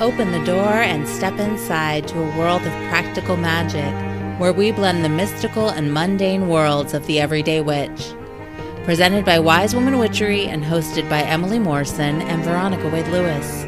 Open 0.00 0.32
the 0.32 0.44
door 0.44 0.72
and 0.72 1.06
step 1.06 1.38
inside 1.38 2.08
to 2.08 2.18
a 2.18 2.36
world 2.36 2.62
of 2.62 2.72
practical 2.88 3.36
magic 3.36 3.94
where 4.40 4.52
we 4.52 4.72
blend 4.72 5.04
the 5.04 5.08
mystical 5.08 5.68
and 5.68 5.94
mundane 5.94 6.48
worlds 6.48 6.94
of 6.94 7.06
the 7.06 7.20
everyday 7.20 7.60
witch. 7.60 8.12
Presented 8.82 9.24
by 9.24 9.38
Wise 9.38 9.72
Woman 9.72 10.00
Witchery 10.00 10.48
and 10.48 10.64
hosted 10.64 11.08
by 11.08 11.22
Emily 11.22 11.60
Morrison 11.60 12.22
and 12.22 12.42
Veronica 12.42 12.88
Wade 12.88 13.06
Lewis. 13.06 13.66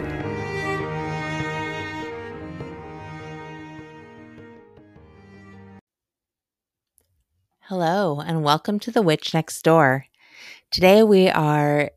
Hello, 7.60 8.18
and 8.18 8.42
welcome 8.42 8.80
to 8.80 8.90
The 8.90 9.02
Witch 9.02 9.32
Next 9.32 9.62
Door. 9.62 10.06
Today 10.72 11.04
we 11.04 11.28
are 11.28 11.92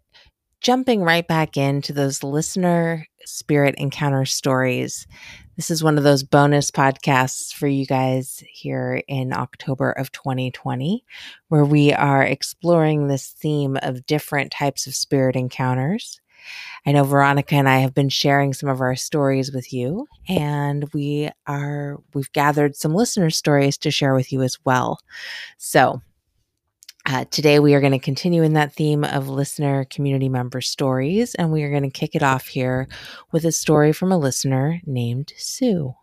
jumping 0.61 1.01
right 1.01 1.27
back 1.27 1.57
into 1.57 1.93
those 1.93 2.23
listener 2.23 3.07
spirit 3.25 3.75
encounter 3.77 4.25
stories. 4.25 5.07
This 5.55 5.69
is 5.69 5.83
one 5.83 5.97
of 5.97 6.03
those 6.03 6.23
bonus 6.23 6.71
podcasts 6.71 7.53
for 7.53 7.67
you 7.67 7.85
guys 7.85 8.43
here 8.49 9.01
in 9.07 9.33
October 9.33 9.91
of 9.91 10.11
2020, 10.11 11.03
where 11.49 11.65
we 11.65 11.93
are 11.93 12.23
exploring 12.23 13.07
this 13.07 13.29
theme 13.29 13.77
of 13.81 14.05
different 14.05 14.51
types 14.51 14.87
of 14.87 14.95
spirit 14.95 15.35
encounters. 15.35 16.19
I 16.85 16.93
know 16.93 17.03
Veronica 17.03 17.55
and 17.55 17.67
I 17.67 17.79
have 17.79 17.93
been 17.93 18.09
sharing 18.09 18.53
some 18.53 18.69
of 18.69 18.81
our 18.81 18.95
stories 18.95 19.51
with 19.51 19.73
you, 19.73 20.07
and 20.27 20.91
we 20.93 21.29
are 21.45 21.97
we've 22.13 22.31
gathered 22.31 22.75
some 22.75 22.95
listener 22.95 23.29
stories 23.29 23.77
to 23.79 23.91
share 23.91 24.15
with 24.15 24.31
you 24.31 24.41
as 24.41 24.57
well. 24.63 24.99
So, 25.57 26.01
uh, 27.09 27.25
today, 27.31 27.57
we 27.57 27.73
are 27.73 27.79
going 27.79 27.91
to 27.91 27.97
continue 27.97 28.43
in 28.43 28.53
that 28.53 28.71
theme 28.73 29.03
of 29.03 29.27
listener 29.27 29.83
community 29.85 30.29
member 30.29 30.61
stories, 30.61 31.33
and 31.33 31.51
we 31.51 31.63
are 31.63 31.71
going 31.71 31.81
to 31.81 31.89
kick 31.89 32.13
it 32.13 32.21
off 32.21 32.45
here 32.49 32.87
with 33.31 33.43
a 33.45 33.51
story 33.51 33.91
from 33.91 34.11
a 34.11 34.17
listener 34.17 34.79
named 34.85 35.33
Sue. 35.35 35.95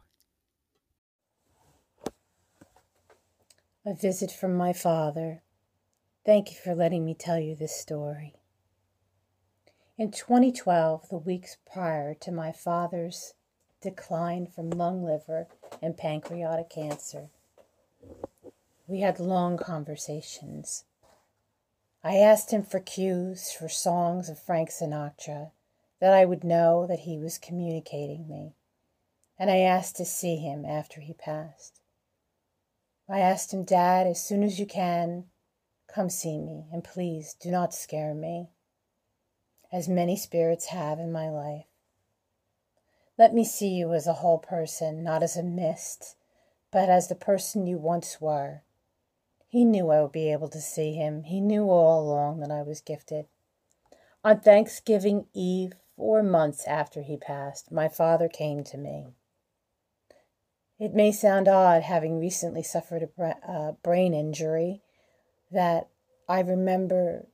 A 3.84 3.95
visit 3.95 4.33
from 4.33 4.57
my 4.57 4.73
father. 4.73 5.43
Thank 6.25 6.51
you 6.51 6.57
for 6.57 6.75
letting 6.75 7.05
me 7.05 7.15
tell 7.15 7.39
you 7.39 7.55
this 7.55 7.77
story. 7.77 8.34
In 9.97 10.11
2012, 10.11 11.09
the 11.09 11.19
weeks 11.19 11.57
prior 11.73 12.15
to 12.15 12.33
my 12.33 12.51
father's 12.51 13.34
decline 13.81 14.49
from 14.49 14.71
lung, 14.71 15.05
liver, 15.05 15.47
and 15.81 15.97
pancreatic 15.97 16.69
cancer, 16.69 17.29
we 18.89 19.03
had 19.03 19.21
long 19.21 19.57
conversations. 19.57 20.84
I 22.07 22.19
asked 22.19 22.53
him 22.53 22.62
for 22.62 22.79
cues 22.79 23.51
for 23.51 23.69
songs 23.69 24.29
of 24.29 24.39
Frank 24.39 24.71
Sinatra 24.71 25.51
that 25.99 26.12
I 26.12 26.25
would 26.25 26.45
know 26.45 26.87
that 26.87 27.01
he 27.01 27.19
was 27.19 27.37
communicating 27.37 28.29
me, 28.29 28.55
and 29.37 29.51
I 29.51 29.59
asked 29.59 29.97
to 29.97 30.05
see 30.05 30.37
him 30.37 30.65
after 30.65 31.01
he 31.01 31.15
passed. 31.15 31.81
I 33.09 33.19
asked 33.19 33.53
him, 33.53 33.65
Dad, 33.65 34.07
as 34.07 34.23
soon 34.23 34.45
as 34.45 34.61
you 34.61 34.67
can, 34.67 35.25
come 35.89 36.09
see 36.09 36.39
me, 36.39 36.69
and 36.73 36.84
please 36.84 37.34
do 37.34 37.51
not 37.51 37.75
scare 37.75 38.15
me, 38.15 38.51
as 39.73 39.89
many 39.89 40.17
spirits 40.17 40.67
have 40.67 41.01
in 41.01 41.11
my 41.11 41.29
life. 41.29 41.67
Let 43.19 43.34
me 43.34 43.45
see 43.45 43.71
you 43.71 43.93
as 43.95 44.07
a 44.07 44.21
whole 44.23 44.39
person, 44.39 45.03
not 45.03 45.25
as 45.25 45.37
a 45.37 45.43
mist, 45.43 46.15
but 46.71 46.89
as 46.89 47.09
the 47.09 47.17
person 47.17 47.67
you 47.67 47.79
once 47.79 48.21
were 48.21 48.62
he 49.57 49.65
knew 49.65 49.91
I 49.91 50.03
would 50.03 50.12
be 50.12 50.31
able 50.31 50.49
to 50.49 50.61
see 50.61 50.93
him. 50.93 51.23
He 51.23 51.41
knew 51.41 51.71
all 51.71 52.03
along 52.03 52.41
that 52.41 52.51
I 52.51 52.61
was 52.61 52.83
gifted. 52.83 53.25
On 54.23 54.39
Thanksgiving 54.39 55.29
Eve, 55.33 55.73
four 55.97 56.23
months 56.23 56.67
after 56.67 57.01
he 57.01 57.17
passed, 57.17 57.73
my 57.73 57.89
father 57.89 58.29
came 58.29 58.65
to 58.65 58.77
me. 58.77 59.15
It 60.79 60.93
may 60.93 61.11
sound 61.11 61.49
odd, 61.49 61.84
having 61.84 62.21
recently 62.21 62.62
suffered 62.62 63.03
a 63.03 63.06
bra- 63.06 63.72
brain 63.83 64.12
injury, 64.12 64.83
that 65.50 65.88
I 66.28 66.41
remember 66.41 67.28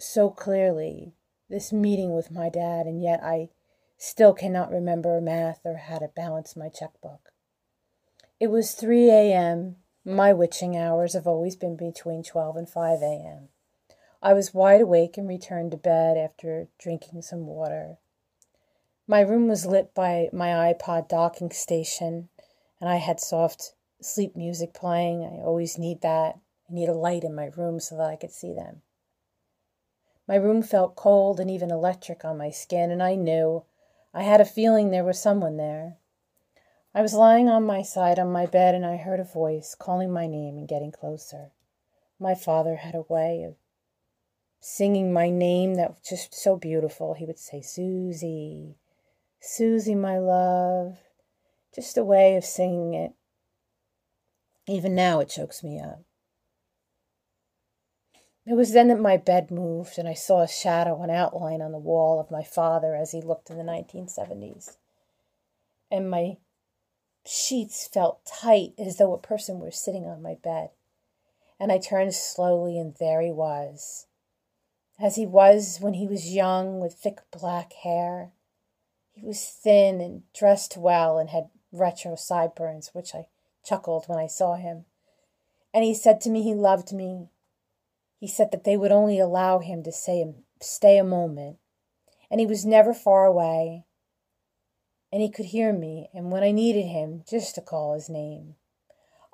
so 0.00 0.28
clearly 0.28 1.14
this 1.48 1.72
meeting 1.72 2.12
with 2.12 2.32
my 2.32 2.48
dad, 2.48 2.86
and 2.86 3.00
yet 3.00 3.22
I 3.22 3.50
still 3.96 4.34
cannot 4.34 4.72
remember 4.72 5.20
math 5.20 5.60
or 5.64 5.76
how 5.76 5.98
to 5.98 6.08
balance 6.08 6.56
my 6.56 6.68
checkbook. 6.68 7.30
It 8.40 8.48
was 8.50 8.74
3 8.74 9.08
a.m. 9.08 9.76
My 10.04 10.32
witching 10.32 10.76
hours 10.76 11.12
have 11.12 11.28
always 11.28 11.54
been 11.54 11.76
between 11.76 12.24
12 12.24 12.56
and 12.56 12.68
5 12.68 13.02
a.m. 13.02 13.50
I 14.20 14.32
was 14.32 14.52
wide 14.52 14.80
awake 14.80 15.16
and 15.16 15.28
returned 15.28 15.70
to 15.70 15.76
bed 15.76 16.16
after 16.16 16.66
drinking 16.76 17.22
some 17.22 17.46
water. 17.46 17.98
My 19.06 19.20
room 19.20 19.46
was 19.46 19.64
lit 19.64 19.94
by 19.94 20.28
my 20.32 20.72
iPod 20.72 21.08
docking 21.08 21.50
station, 21.50 22.30
and 22.80 22.90
I 22.90 22.96
had 22.96 23.20
soft 23.20 23.74
sleep 24.00 24.34
music 24.34 24.74
playing. 24.74 25.22
I 25.22 25.40
always 25.44 25.78
need 25.78 26.00
that. 26.00 26.36
I 26.68 26.74
need 26.74 26.88
a 26.88 26.94
light 26.94 27.22
in 27.22 27.34
my 27.34 27.50
room 27.56 27.78
so 27.78 27.96
that 27.96 28.10
I 28.10 28.16
could 28.16 28.32
see 28.32 28.52
them. 28.52 28.82
My 30.26 30.34
room 30.34 30.62
felt 30.62 30.96
cold 30.96 31.38
and 31.38 31.50
even 31.50 31.70
electric 31.70 32.24
on 32.24 32.38
my 32.38 32.50
skin, 32.50 32.90
and 32.90 33.02
I 33.02 33.14
knew, 33.14 33.64
I 34.12 34.24
had 34.24 34.40
a 34.40 34.44
feeling 34.44 34.90
there 34.90 35.04
was 35.04 35.20
someone 35.20 35.58
there. 35.58 35.98
I 36.94 37.00
was 37.00 37.14
lying 37.14 37.48
on 37.48 37.64
my 37.64 37.82
side 37.82 38.18
on 38.18 38.30
my 38.32 38.44
bed 38.44 38.74
and 38.74 38.84
I 38.84 38.96
heard 38.96 39.20
a 39.20 39.24
voice 39.24 39.74
calling 39.78 40.12
my 40.12 40.26
name 40.26 40.58
and 40.58 40.68
getting 40.68 40.92
closer. 40.92 41.52
My 42.18 42.34
father 42.34 42.76
had 42.76 42.94
a 42.94 43.06
way 43.08 43.44
of 43.44 43.54
singing 44.60 45.12
my 45.12 45.30
name 45.30 45.74
that 45.76 45.90
was 45.90 46.00
just 46.06 46.34
so 46.34 46.56
beautiful. 46.56 47.14
He 47.14 47.24
would 47.24 47.38
say, 47.38 47.62
Susie, 47.62 48.76
Susie, 49.40 49.94
my 49.94 50.18
love. 50.18 50.98
Just 51.74 51.96
a 51.96 52.04
way 52.04 52.36
of 52.36 52.44
singing 52.44 52.92
it. 52.92 53.12
Even 54.68 54.94
now, 54.94 55.20
it 55.20 55.30
chokes 55.30 55.64
me 55.64 55.80
up. 55.80 56.02
It 58.44 58.54
was 58.54 58.72
then 58.72 58.88
that 58.88 59.00
my 59.00 59.16
bed 59.16 59.50
moved 59.50 59.98
and 59.98 60.06
I 60.06 60.14
saw 60.14 60.42
a 60.42 60.48
shadow, 60.48 61.00
an 61.02 61.10
outline 61.10 61.62
on 61.62 61.72
the 61.72 61.78
wall 61.78 62.20
of 62.20 62.30
my 62.30 62.42
father 62.42 62.94
as 62.94 63.12
he 63.12 63.22
looked 63.22 63.50
in 63.50 63.56
the 63.56 63.64
1970s. 63.64 64.76
And 65.90 66.10
my 66.10 66.36
sheets 67.24 67.86
felt 67.86 68.24
tight 68.24 68.74
as 68.78 68.96
though 68.96 69.12
a 69.12 69.18
person 69.18 69.58
were 69.58 69.70
sitting 69.70 70.06
on 70.06 70.22
my 70.22 70.34
bed. 70.34 70.70
And 71.58 71.70
I 71.70 71.78
turned 71.78 72.14
slowly, 72.14 72.78
and 72.78 72.94
there 72.98 73.20
he 73.20 73.30
was. 73.30 74.06
As 74.98 75.16
he 75.16 75.26
was 75.26 75.78
when 75.80 75.94
he 75.94 76.06
was 76.06 76.34
young, 76.34 76.80
with 76.80 76.94
thick 76.94 77.20
black 77.30 77.72
hair. 77.72 78.32
He 79.12 79.24
was 79.24 79.44
thin 79.44 80.00
and 80.00 80.22
dressed 80.32 80.76
well 80.76 81.18
and 81.18 81.30
had 81.30 81.50
retro 81.70 82.16
sideburns, 82.16 82.90
which 82.92 83.14
I 83.14 83.26
chuckled 83.64 84.04
when 84.06 84.18
I 84.18 84.26
saw 84.26 84.56
him. 84.56 84.86
And 85.74 85.84
he 85.84 85.94
said 85.94 86.20
to 86.22 86.30
me 86.30 86.42
he 86.42 86.54
loved 86.54 86.92
me. 86.92 87.28
He 88.18 88.26
said 88.26 88.50
that 88.52 88.64
they 88.64 88.76
would 88.76 88.92
only 88.92 89.18
allow 89.18 89.58
him 89.58 89.82
to 89.82 89.92
stay 89.92 90.98
a 90.98 91.04
moment. 91.04 91.58
And 92.30 92.40
he 92.40 92.46
was 92.46 92.64
never 92.64 92.94
far 92.94 93.26
away 93.26 93.84
and 95.12 95.20
he 95.20 95.30
could 95.30 95.46
hear 95.46 95.74
me, 95.74 96.08
and 96.14 96.32
when 96.32 96.42
I 96.42 96.52
needed 96.52 96.86
him, 96.86 97.22
just 97.28 97.54
to 97.56 97.60
call 97.60 97.92
his 97.92 98.08
name. 98.08 98.54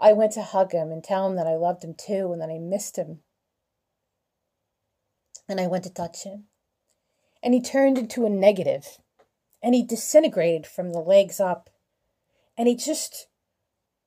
I 0.00 0.12
went 0.12 0.32
to 0.32 0.42
hug 0.42 0.72
him 0.72 0.90
and 0.90 1.02
tell 1.02 1.28
him 1.28 1.36
that 1.36 1.46
I 1.46 1.54
loved 1.54 1.84
him 1.84 1.94
too 1.94 2.32
and 2.32 2.40
that 2.42 2.50
I 2.50 2.58
missed 2.58 2.96
him. 2.96 3.20
And 5.48 5.60
I 5.60 5.68
went 5.68 5.84
to 5.84 5.90
touch 5.90 6.24
him. 6.24 6.44
And 7.42 7.54
he 7.54 7.60
turned 7.60 7.96
into 7.96 8.26
a 8.26 8.30
negative, 8.30 8.98
and 9.62 9.74
he 9.74 9.84
disintegrated 9.84 10.66
from 10.66 10.92
the 10.92 10.98
legs 10.98 11.38
up, 11.38 11.70
and 12.56 12.66
he 12.66 12.74
just 12.74 13.28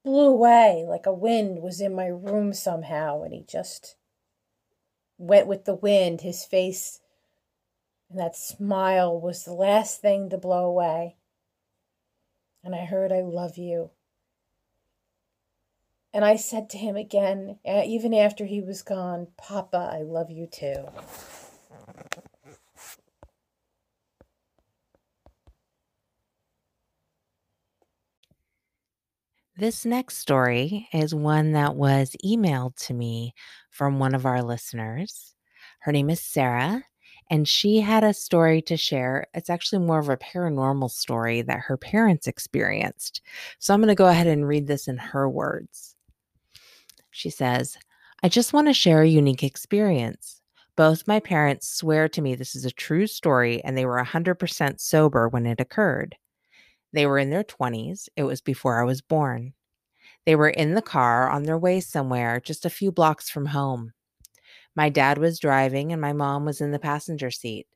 blew 0.04 0.28
away 0.28 0.84
like 0.86 1.06
a 1.06 1.14
wind 1.14 1.62
was 1.62 1.80
in 1.80 1.96
my 1.96 2.08
room 2.08 2.54
somehow, 2.54 3.24
and 3.24 3.34
he 3.34 3.44
just 3.48 3.96
went 5.18 5.48
with 5.48 5.64
the 5.64 5.76
wind. 5.76 6.22
His 6.22 6.44
face 6.44 7.00
and 8.10 8.20
that 8.20 8.36
smile 8.36 9.18
was 9.18 9.46
the 9.46 9.54
last 9.54 10.02
thing 10.02 10.30
to 10.30 10.38
blow 10.38 10.66
away 10.66 11.16
and 12.64 12.76
I 12.76 12.86
heard, 12.86 13.12
I 13.12 13.22
love 13.22 13.58
you. 13.58 13.92
And 16.14 16.26
I 16.26 16.36
said 16.36 16.70
to 16.72 16.78
him 16.78 16.98
again, 16.98 17.60
even 17.66 18.14
after 18.14 18.46
he 18.46 18.62
was 18.62 18.82
gone, 18.82 19.28
Papa, 19.38 19.92
I 19.94 20.02
love 20.02 20.30
you 20.30 20.46
too. 20.46 20.88
This 29.58 29.86
next 29.86 30.18
story 30.18 30.90
is 30.92 31.14
one 31.14 31.52
that 31.52 31.76
was 31.76 32.16
emailed 32.26 32.76
to 32.88 32.94
me 32.94 33.34
from 33.70 34.00
one 34.00 34.16
of 34.16 34.26
our 34.26 34.42
listeners. 34.42 35.36
Her 35.82 35.92
name 35.92 36.10
is 36.10 36.20
Sarah, 36.20 36.84
and 37.32 37.48
she 37.48 37.80
had 37.80 38.04
a 38.04 38.14
story 38.14 38.62
to 38.64 38.76
share. 38.76 39.26
It's 39.34 39.50
actually 39.50 39.80
more 39.80 40.00
of 40.00 40.10
a 40.10 40.18
paranormal 40.18 40.92
story 40.92 41.42
that 41.44 41.62
her 41.62 41.78
parents 41.78 42.28
experienced. 42.28 43.22
So 43.58 43.74
I'm 43.74 43.80
going 43.80 43.88
to 43.88 43.96
go 43.96 44.08
ahead 44.08 44.28
and 44.28 44.46
read 44.46 44.68
this 44.68 44.90
in 44.90 44.98
her 44.98 45.30
words. 45.30 45.96
She 47.10 47.30
says, 47.30 47.78
I 48.22 48.28
just 48.28 48.52
want 48.52 48.68
to 48.68 48.74
share 48.74 49.02
a 49.02 49.08
unique 49.08 49.44
experience. 49.44 50.42
Both 50.76 51.08
my 51.08 51.22
parents 51.22 51.70
swear 51.70 52.10
to 52.10 52.22
me 52.22 52.36
this 52.36 52.54
is 52.54 52.66
a 52.66 52.72
true 52.72 53.08
story 53.08 53.64
and 53.64 53.78
they 53.78 53.86
were 53.86 54.04
100% 54.04 54.82
sober 54.82 55.30
when 55.30 55.46
it 55.46 55.62
occurred. 55.62 56.18
They 56.92 57.06
were 57.06 57.18
in 57.18 57.30
their 57.30 57.46
20s. 57.46 58.10
It 58.18 58.24
was 58.24 58.42
before 58.42 58.82
I 58.82 58.84
was 58.84 59.00
born. 59.00 59.54
They 60.26 60.36
were 60.36 60.50
in 60.50 60.74
the 60.74 60.82
car 60.82 61.30
on 61.30 61.44
their 61.44 61.58
way 61.58 61.80
somewhere, 61.80 62.42
just 62.42 62.66
a 62.66 62.70
few 62.70 62.92
blocks 62.92 63.30
from 63.30 63.46
home. 63.48 63.94
My 64.76 64.90
dad 64.90 65.18
was 65.18 65.40
driving 65.40 65.92
and 65.92 66.02
my 66.02 66.14
mom 66.14 66.46
was 66.46 66.62
in 66.62 66.72
the 66.72 66.80
passenger 66.80 67.32
seat. 67.32 67.68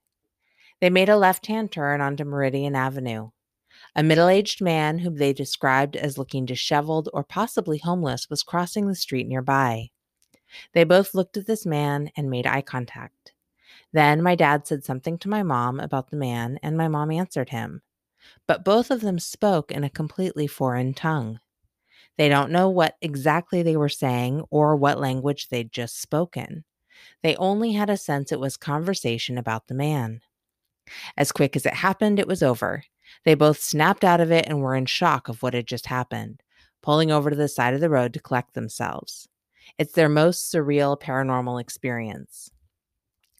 They 0.79 0.89
made 0.89 1.09
a 1.09 1.17
left 1.17 1.47
hand 1.47 1.71
turn 1.71 2.01
onto 2.01 2.23
Meridian 2.23 2.75
Avenue. 2.75 3.31
A 3.95 4.03
middle 4.03 4.29
aged 4.29 4.61
man, 4.61 4.99
whom 4.99 5.15
they 5.15 5.33
described 5.33 5.95
as 5.95 6.17
looking 6.17 6.45
disheveled 6.45 7.09
or 7.13 7.23
possibly 7.23 7.77
homeless, 7.77 8.29
was 8.29 8.43
crossing 8.43 8.87
the 8.87 8.95
street 8.95 9.27
nearby. 9.27 9.89
They 10.73 10.83
both 10.83 11.13
looked 11.13 11.37
at 11.37 11.47
this 11.47 11.65
man 11.65 12.11
and 12.15 12.29
made 12.29 12.47
eye 12.47 12.61
contact. 12.61 13.33
Then 13.91 14.21
my 14.21 14.35
dad 14.35 14.67
said 14.67 14.83
something 14.83 15.17
to 15.19 15.29
my 15.29 15.43
mom 15.43 15.79
about 15.79 16.09
the 16.09 16.17
man, 16.17 16.59
and 16.63 16.77
my 16.77 16.87
mom 16.87 17.11
answered 17.11 17.49
him. 17.49 17.81
But 18.47 18.65
both 18.65 18.91
of 18.91 19.01
them 19.01 19.19
spoke 19.19 19.71
in 19.71 19.83
a 19.83 19.89
completely 19.89 20.47
foreign 20.47 20.93
tongue. 20.93 21.39
They 22.17 22.29
don't 22.29 22.51
know 22.51 22.69
what 22.69 22.95
exactly 23.01 23.63
they 23.63 23.75
were 23.75 23.89
saying 23.89 24.43
or 24.49 24.75
what 24.75 24.99
language 24.99 25.49
they'd 25.49 25.71
just 25.71 26.01
spoken. 26.01 26.63
They 27.23 27.35
only 27.35 27.73
had 27.73 27.89
a 27.89 27.97
sense 27.97 28.31
it 28.31 28.39
was 28.39 28.57
conversation 28.57 29.37
about 29.37 29.67
the 29.67 29.73
man. 29.73 30.21
As 31.17 31.31
quick 31.31 31.55
as 31.55 31.65
it 31.65 31.73
happened, 31.73 32.19
it 32.19 32.27
was 32.27 32.43
over. 32.43 32.83
They 33.23 33.33
both 33.33 33.59
snapped 33.59 34.03
out 34.03 34.21
of 34.21 34.31
it 34.31 34.45
and 34.47 34.61
were 34.61 34.75
in 34.75 34.85
shock 34.85 35.27
of 35.27 35.41
what 35.41 35.53
had 35.53 35.67
just 35.67 35.87
happened, 35.87 36.41
pulling 36.81 37.11
over 37.11 37.29
to 37.29 37.35
the 37.35 37.47
side 37.47 37.73
of 37.73 37.81
the 37.81 37.89
road 37.89 38.13
to 38.13 38.19
collect 38.19 38.53
themselves. 38.53 39.27
It's 39.77 39.93
their 39.93 40.09
most 40.09 40.51
surreal 40.53 40.99
paranormal 40.99 41.59
experience. 41.59 42.51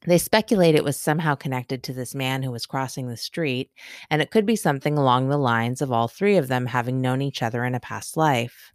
They 0.05 0.17
speculate 0.19 0.75
it 0.75 0.83
was 0.83 0.99
somehow 0.99 1.33
connected 1.33 1.81
to 1.83 1.93
this 1.93 2.13
man 2.13 2.43
who 2.43 2.51
was 2.51 2.67
crossing 2.67 3.07
the 3.07 3.17
street, 3.17 3.71
and 4.09 4.21
it 4.21 4.29
could 4.29 4.45
be 4.45 4.55
something 4.55 4.97
along 4.97 5.29
the 5.29 5.37
lines 5.37 5.81
of 5.81 5.91
all 5.91 6.07
three 6.07 6.37
of 6.37 6.47
them 6.47 6.67
having 6.67 7.01
known 7.01 7.21
each 7.21 7.41
other 7.41 7.65
in 7.65 7.73
a 7.73 7.79
past 7.79 8.15
life. 8.15 8.71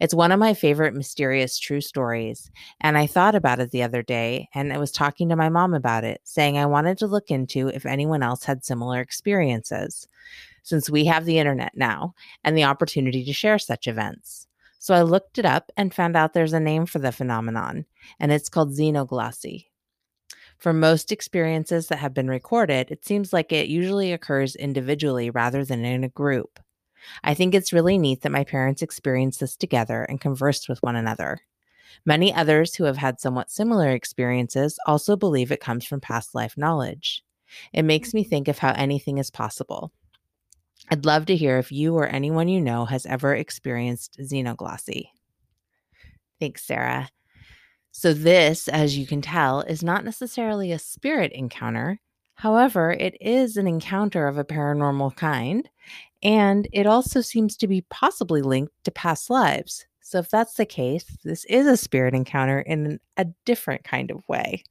It's 0.00 0.14
one 0.14 0.32
of 0.32 0.38
my 0.38 0.54
favorite 0.54 0.94
mysterious 0.94 1.58
true 1.58 1.80
stories, 1.80 2.50
and 2.80 2.96
I 2.96 3.06
thought 3.06 3.34
about 3.34 3.60
it 3.60 3.70
the 3.70 3.82
other 3.82 4.02
day 4.02 4.48
and 4.54 4.72
I 4.72 4.78
was 4.78 4.92
talking 4.92 5.28
to 5.28 5.36
my 5.36 5.48
mom 5.48 5.74
about 5.74 6.04
it, 6.04 6.20
saying 6.24 6.56
I 6.56 6.66
wanted 6.66 6.98
to 6.98 7.06
look 7.06 7.30
into 7.30 7.68
if 7.68 7.86
anyone 7.86 8.22
else 8.22 8.44
had 8.44 8.64
similar 8.64 9.00
experiences, 9.00 10.06
since 10.62 10.90
we 10.90 11.04
have 11.06 11.24
the 11.24 11.38
internet 11.38 11.72
now 11.76 12.14
and 12.44 12.56
the 12.56 12.64
opportunity 12.64 13.24
to 13.24 13.32
share 13.32 13.58
such 13.58 13.86
events. 13.86 14.46
So 14.78 14.94
I 14.94 15.02
looked 15.02 15.38
it 15.38 15.44
up 15.44 15.72
and 15.76 15.92
found 15.92 16.16
out 16.16 16.32
there's 16.34 16.52
a 16.52 16.60
name 16.60 16.86
for 16.86 16.98
the 16.98 17.12
phenomenon, 17.12 17.84
and 18.20 18.30
it's 18.30 18.48
called 18.48 18.70
xenoglossy. 18.70 19.66
For 20.58 20.72
most 20.72 21.12
experiences 21.12 21.88
that 21.88 21.98
have 21.98 22.14
been 22.14 22.28
recorded, 22.28 22.90
it 22.90 23.04
seems 23.04 23.32
like 23.32 23.52
it 23.52 23.68
usually 23.68 24.12
occurs 24.12 24.56
individually 24.56 25.30
rather 25.30 25.64
than 25.64 25.84
in 25.84 26.04
a 26.04 26.08
group. 26.08 26.58
I 27.24 27.34
think 27.34 27.54
it's 27.54 27.72
really 27.72 27.98
neat 27.98 28.22
that 28.22 28.32
my 28.32 28.44
parents 28.44 28.82
experienced 28.82 29.40
this 29.40 29.56
together 29.56 30.04
and 30.04 30.20
conversed 30.20 30.68
with 30.68 30.82
one 30.82 30.96
another. 30.96 31.40
Many 32.04 32.32
others 32.32 32.74
who 32.74 32.84
have 32.84 32.96
had 32.96 33.20
somewhat 33.20 33.50
similar 33.50 33.90
experiences 33.90 34.78
also 34.86 35.16
believe 35.16 35.50
it 35.50 35.60
comes 35.60 35.84
from 35.84 36.00
past 36.00 36.34
life 36.34 36.56
knowledge. 36.56 37.24
It 37.72 37.82
makes 37.82 38.14
me 38.14 38.22
mm-hmm. 38.22 38.30
think 38.30 38.48
of 38.48 38.58
how 38.58 38.72
anything 38.72 39.18
is 39.18 39.30
possible. 39.30 39.92
I'd 40.90 41.04
love 41.04 41.26
to 41.26 41.36
hear 41.36 41.58
if 41.58 41.72
you 41.72 41.94
or 41.94 42.06
anyone 42.06 42.48
you 42.48 42.60
know 42.60 42.84
has 42.86 43.04
ever 43.04 43.34
experienced 43.34 44.18
xenoglossy. 44.20 45.08
Thanks, 46.40 46.64
Sarah. 46.64 47.08
So, 47.90 48.14
this, 48.14 48.68
as 48.68 48.96
you 48.96 49.06
can 49.06 49.20
tell, 49.20 49.62
is 49.62 49.82
not 49.82 50.04
necessarily 50.04 50.72
a 50.72 50.78
spirit 50.78 51.32
encounter. 51.32 52.00
However, 52.38 52.92
it 52.92 53.16
is 53.20 53.56
an 53.56 53.66
encounter 53.66 54.28
of 54.28 54.38
a 54.38 54.44
paranormal 54.44 55.16
kind, 55.16 55.68
and 56.22 56.68
it 56.72 56.86
also 56.86 57.20
seems 57.20 57.56
to 57.56 57.66
be 57.66 57.80
possibly 57.90 58.42
linked 58.42 58.72
to 58.84 58.92
past 58.92 59.28
lives. 59.28 59.86
So, 60.02 60.20
if 60.20 60.30
that's 60.30 60.54
the 60.54 60.64
case, 60.64 61.04
this 61.24 61.44
is 61.46 61.66
a 61.66 61.76
spirit 61.76 62.14
encounter 62.14 62.60
in 62.60 63.00
a 63.16 63.24
different 63.44 63.82
kind 63.82 64.12
of 64.12 64.22
way. 64.28 64.62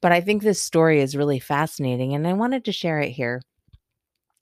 But 0.00 0.10
I 0.10 0.20
think 0.20 0.42
this 0.42 0.60
story 0.60 1.00
is 1.00 1.16
really 1.16 1.38
fascinating, 1.38 2.12
and 2.12 2.26
I 2.26 2.32
wanted 2.32 2.64
to 2.64 2.72
share 2.72 2.98
it 2.98 3.10
here. 3.10 3.40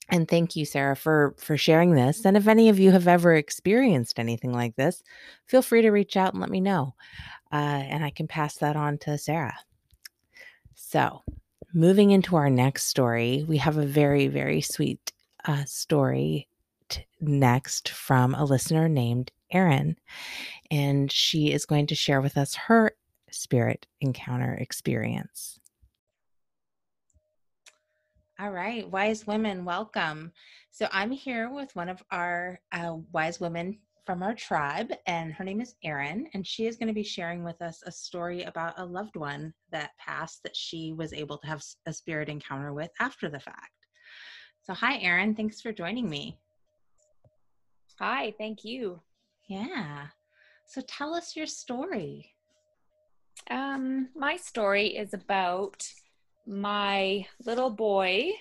And 0.08 0.26
thank 0.26 0.56
you, 0.56 0.64
Sarah, 0.64 0.96
for 0.96 1.34
for 1.36 1.58
sharing 1.58 1.92
this. 1.92 2.24
And 2.24 2.34
if 2.34 2.48
any 2.48 2.70
of 2.70 2.78
you 2.78 2.92
have 2.92 3.06
ever 3.06 3.34
experienced 3.34 4.18
anything 4.18 4.54
like 4.54 4.74
this, 4.76 5.02
feel 5.46 5.60
free 5.60 5.82
to 5.82 5.90
reach 5.90 6.16
out 6.16 6.32
and 6.32 6.40
let 6.40 6.48
me 6.48 6.62
know, 6.62 6.94
uh, 7.52 7.56
and 7.56 8.02
I 8.02 8.08
can 8.08 8.26
pass 8.26 8.56
that 8.56 8.74
on 8.74 8.96
to 9.00 9.18
Sarah. 9.18 9.58
So, 10.74 11.22
moving 11.72 12.10
into 12.10 12.36
our 12.36 12.50
next 12.50 12.84
story, 12.84 13.44
we 13.48 13.58
have 13.58 13.76
a 13.76 13.86
very 13.86 14.28
very 14.28 14.60
sweet 14.60 15.12
a 15.44 15.66
story 15.66 16.48
t- 16.88 17.06
next 17.20 17.88
from 17.88 18.34
a 18.34 18.44
listener 18.44 18.88
named 18.88 19.30
Erin, 19.50 19.96
and 20.70 21.10
she 21.12 21.52
is 21.52 21.66
going 21.66 21.86
to 21.88 21.94
share 21.94 22.20
with 22.20 22.36
us 22.36 22.54
her 22.54 22.92
spirit 23.30 23.86
encounter 24.00 24.54
experience. 24.54 25.60
All 28.38 28.50
right, 28.50 28.88
wise 28.88 29.26
women, 29.26 29.64
welcome. 29.64 30.32
So 30.70 30.88
I'm 30.90 31.12
here 31.12 31.50
with 31.50 31.74
one 31.76 31.88
of 31.88 32.02
our 32.10 32.60
uh, 32.72 32.96
wise 33.12 33.38
women 33.38 33.78
from 34.04 34.22
our 34.22 34.34
tribe, 34.34 34.92
and 35.06 35.32
her 35.32 35.44
name 35.44 35.60
is 35.60 35.76
Erin, 35.82 36.28
and 36.34 36.46
she 36.46 36.66
is 36.66 36.76
going 36.76 36.88
to 36.88 36.94
be 36.94 37.02
sharing 37.02 37.42
with 37.42 37.60
us 37.62 37.82
a 37.86 37.92
story 37.92 38.42
about 38.42 38.78
a 38.78 38.84
loved 38.84 39.16
one 39.16 39.54
that 39.70 39.96
passed 39.98 40.42
that 40.42 40.56
she 40.56 40.92
was 40.92 41.12
able 41.12 41.38
to 41.38 41.46
have 41.46 41.62
a 41.86 41.92
spirit 41.92 42.28
encounter 42.28 42.72
with 42.72 42.90
after 43.00 43.28
the 43.28 43.40
fact. 43.40 43.70
So, 44.62 44.74
hi, 44.74 44.98
Erin. 44.98 45.34
Thanks 45.34 45.60
for 45.60 45.72
joining 45.72 46.08
me. 46.08 46.38
Hi, 47.98 48.34
thank 48.38 48.64
you. 48.64 49.00
Yeah. 49.48 50.06
So, 50.66 50.80
tell 50.82 51.14
us 51.14 51.36
your 51.36 51.46
story. 51.46 52.30
Um, 53.50 54.08
my 54.14 54.36
story 54.36 54.96
is 54.96 55.14
about 55.14 55.86
my 56.46 57.26
little 57.44 57.70
boy 57.70 58.32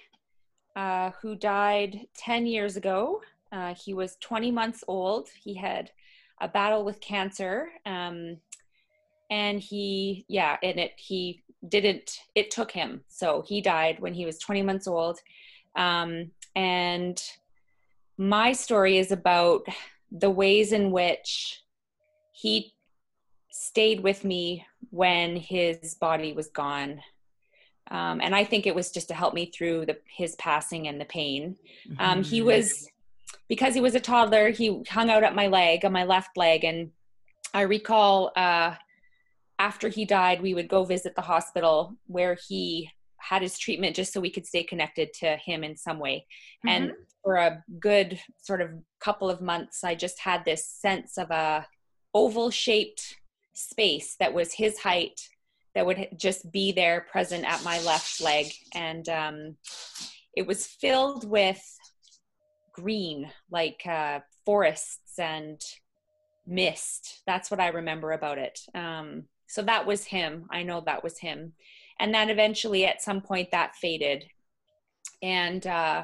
uh, 0.75 1.11
who 1.21 1.35
died 1.35 2.07
10 2.17 2.47
years 2.47 2.77
ago. 2.77 3.21
Uh, 3.53 3.75
he 3.75 3.93
was 3.93 4.17
20 4.19 4.49
months 4.51 4.83
old. 4.87 5.29
He 5.41 5.53
had 5.53 5.91
a 6.41 6.47
battle 6.47 6.83
with 6.83 6.99
cancer. 6.99 7.69
Um, 7.85 8.37
and 9.29 9.59
he, 9.59 10.25
yeah, 10.27 10.57
and 10.63 10.79
it, 10.79 10.93
he 10.97 11.43
didn't, 11.67 12.17
it 12.33 12.49
took 12.49 12.71
him. 12.71 13.01
So 13.07 13.43
he 13.47 13.61
died 13.61 13.99
when 13.99 14.13
he 14.13 14.25
was 14.25 14.39
20 14.39 14.63
months 14.63 14.87
old. 14.87 15.19
Um, 15.75 16.31
and 16.55 17.21
my 18.17 18.53
story 18.53 18.97
is 18.97 19.11
about 19.11 19.65
the 20.11 20.29
ways 20.29 20.71
in 20.71 20.91
which 20.91 21.61
he 22.31 22.73
stayed 23.51 24.01
with 24.01 24.23
me 24.23 24.65
when 24.89 25.35
his 25.35 25.95
body 25.95 26.33
was 26.33 26.47
gone. 26.47 27.01
Um, 27.91 28.21
and 28.21 28.35
I 28.35 28.43
think 28.43 28.65
it 28.65 28.73
was 28.73 28.91
just 28.91 29.09
to 29.09 29.13
help 29.13 29.33
me 29.33 29.47
through 29.47 29.85
the, 29.85 29.97
his 30.07 30.35
passing 30.35 30.87
and 30.87 30.99
the 30.99 31.05
pain. 31.05 31.55
Um, 31.99 32.23
he 32.23 32.39
mm-hmm. 32.39 32.47
was, 32.47 32.89
because 33.47 33.73
he 33.73 33.81
was 33.81 33.95
a 33.95 33.99
toddler, 33.99 34.49
he 34.49 34.83
hung 34.89 35.09
out 35.09 35.23
at 35.23 35.35
my 35.35 35.47
leg, 35.47 35.85
on 35.85 35.91
my 35.91 36.03
left 36.03 36.37
leg. 36.37 36.63
And 36.63 36.91
I 37.53 37.61
recall 37.61 38.31
uh, 38.35 38.75
after 39.59 39.89
he 39.89 40.05
died, 40.05 40.41
we 40.41 40.53
would 40.53 40.67
go 40.67 40.83
visit 40.85 41.15
the 41.15 41.21
hospital 41.21 41.95
where 42.07 42.37
he 42.47 42.89
had 43.17 43.41
his 43.41 43.57
treatment 43.57 43.95
just 43.95 44.11
so 44.11 44.19
we 44.19 44.29
could 44.29 44.45
stay 44.45 44.63
connected 44.63 45.13
to 45.13 45.37
him 45.37 45.63
in 45.63 45.77
some 45.77 45.99
way. 45.99 46.25
Mm-hmm. 46.65 46.69
And 46.69 46.91
for 47.23 47.35
a 47.37 47.63
good 47.79 48.19
sort 48.37 48.61
of 48.61 48.71
couple 48.99 49.29
of 49.29 49.41
months, 49.41 49.83
I 49.83 49.95
just 49.95 50.19
had 50.19 50.43
this 50.43 50.67
sense 50.67 51.17
of 51.17 51.31
a 51.31 51.65
oval 52.13 52.49
shaped 52.51 53.15
space 53.53 54.15
that 54.19 54.33
was 54.33 54.53
his 54.53 54.79
height 54.79 55.29
that 55.73 55.85
would 55.85 56.09
just 56.17 56.51
be 56.51 56.71
there 56.71 57.07
present 57.11 57.45
at 57.45 57.63
my 57.63 57.79
left 57.81 58.21
leg. 58.21 58.51
And 58.75 59.07
um, 59.09 59.57
it 60.35 60.45
was 60.45 60.67
filled 60.67 61.27
with 61.27 61.61
green, 62.73 63.29
like 63.49 63.81
uh, 63.87 64.19
forests 64.45 65.17
and 65.19 65.61
mist. 66.45 67.21
That's 67.25 67.49
what 67.49 67.59
I 67.59 67.67
remember 67.67 68.11
about 68.11 68.37
it. 68.37 68.59
Um, 68.75 69.23
so 69.47 69.61
that 69.61 69.85
was 69.85 70.05
him. 70.05 70.47
I 70.51 70.63
know 70.63 70.81
that 70.85 71.03
was 71.03 71.19
him 71.19 71.53
and 71.99 72.13
then 72.13 72.29
eventually 72.29 72.85
at 72.85 73.01
some 73.01 73.21
point 73.21 73.51
that 73.51 73.75
faded 73.75 74.25
and 75.21 75.65
uh, 75.67 76.03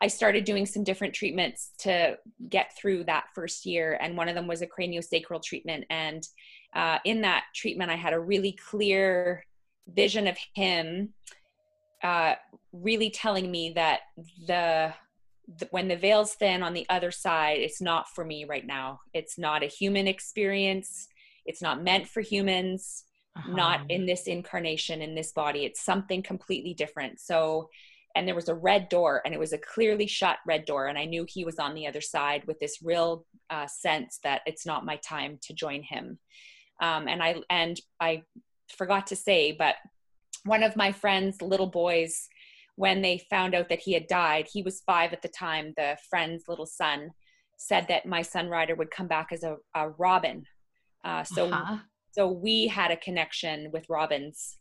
i 0.00 0.06
started 0.06 0.44
doing 0.44 0.66
some 0.66 0.84
different 0.84 1.14
treatments 1.14 1.72
to 1.78 2.16
get 2.48 2.76
through 2.76 3.04
that 3.04 3.26
first 3.34 3.66
year 3.66 3.98
and 4.00 4.16
one 4.16 4.28
of 4.28 4.34
them 4.34 4.46
was 4.46 4.62
a 4.62 4.66
craniosacral 4.66 5.42
treatment 5.42 5.84
and 5.90 6.26
uh, 6.74 6.98
in 7.04 7.20
that 7.22 7.44
treatment 7.54 7.90
i 7.90 7.96
had 7.96 8.12
a 8.12 8.20
really 8.20 8.52
clear 8.52 9.44
vision 9.88 10.26
of 10.26 10.36
him 10.54 11.10
uh, 12.02 12.34
really 12.72 13.08
telling 13.08 13.50
me 13.50 13.72
that 13.74 14.00
the, 14.46 14.92
when 15.70 15.88
the 15.88 15.96
veil's 15.96 16.34
thin 16.34 16.62
on 16.62 16.74
the 16.74 16.86
other 16.88 17.10
side 17.10 17.58
it's 17.58 17.80
not 17.80 18.08
for 18.14 18.24
me 18.24 18.44
right 18.44 18.66
now. 18.66 19.00
It's 19.14 19.38
not 19.38 19.62
a 19.62 19.66
human 19.66 20.08
experience. 20.08 21.08
It's 21.44 21.62
not 21.62 21.82
meant 21.82 22.08
for 22.08 22.20
humans. 22.20 23.04
Uh-huh. 23.36 23.52
not 23.52 23.80
in 23.90 24.06
this 24.06 24.28
incarnation 24.28 25.02
in 25.02 25.14
this 25.14 25.32
body. 25.32 25.66
It's 25.66 25.84
something 25.84 26.22
completely 26.22 26.72
different. 26.72 27.20
So 27.20 27.68
and 28.16 28.26
there 28.26 28.34
was 28.34 28.48
a 28.48 28.54
red 28.54 28.88
door 28.88 29.20
and 29.24 29.34
it 29.34 29.38
was 29.38 29.52
a 29.52 29.58
clearly 29.58 30.06
shut 30.06 30.38
red 30.46 30.64
door 30.64 30.86
and 30.86 30.98
i 30.98 31.04
knew 31.04 31.26
he 31.28 31.44
was 31.44 31.58
on 31.58 31.74
the 31.74 31.86
other 31.86 32.00
side 32.00 32.42
with 32.46 32.58
this 32.58 32.78
real 32.82 33.26
uh, 33.50 33.66
sense 33.66 34.18
that 34.24 34.40
it's 34.46 34.66
not 34.66 34.86
my 34.86 34.96
time 34.96 35.38
to 35.42 35.52
join 35.52 35.82
him. 35.82 36.18
Um, 36.80 37.06
and 37.08 37.22
i 37.22 37.36
and 37.48 37.78
i 38.00 38.22
forgot 38.76 39.06
to 39.08 39.16
say 39.16 39.52
but 39.52 39.76
one 40.44 40.62
of 40.62 40.76
my 40.76 40.92
friend's 40.92 41.40
little 41.40 41.66
boys 41.66 42.28
when 42.76 43.02
they 43.02 43.26
found 43.30 43.54
out 43.54 43.68
that 43.68 43.80
he 43.80 43.92
had 43.92 44.06
died 44.06 44.46
he 44.52 44.62
was 44.62 44.82
five 44.86 45.12
at 45.12 45.22
the 45.22 45.28
time 45.28 45.72
the 45.76 45.96
friend's 46.08 46.44
little 46.48 46.66
son 46.66 47.10
said 47.58 47.86
that 47.88 48.06
my 48.06 48.22
son 48.22 48.48
Ryder 48.48 48.74
would 48.74 48.90
come 48.90 49.08
back 49.08 49.28
as 49.32 49.42
a, 49.42 49.56
a 49.74 49.88
robin 49.90 50.44
uh, 51.04 51.24
so 51.24 51.46
uh-huh. 51.50 51.78
so 52.12 52.28
we 52.28 52.66
had 52.66 52.90
a 52.90 52.96
connection 52.96 53.70
with 53.72 53.88
robins 53.88 54.58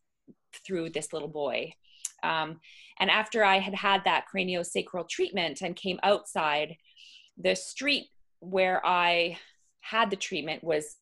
through 0.66 0.90
this 0.90 1.14
little 1.14 1.28
boy 1.28 1.72
um, 2.26 2.60
and 3.00 3.10
after 3.10 3.44
I 3.44 3.60
had 3.60 3.76
had 3.76 4.04
that 4.06 4.26
craniosacral 4.34 5.08
treatment 5.08 5.62
and 5.62 5.76
came 5.76 6.00
outside, 6.04 6.76
the 7.38 7.56
street 7.56 8.08
where 8.40 8.86
I 8.86 9.38
had 9.82 10.10
the 10.10 10.16
treatment 10.16 10.64
was 10.64 10.98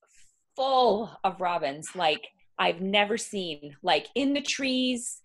full 0.55 1.11
of 1.23 1.41
robins 1.41 1.89
like 1.95 2.27
I've 2.59 2.81
never 2.81 3.17
seen, 3.17 3.75
like 3.81 4.07
in 4.15 4.33
the 4.33 4.41
trees, 4.41 5.19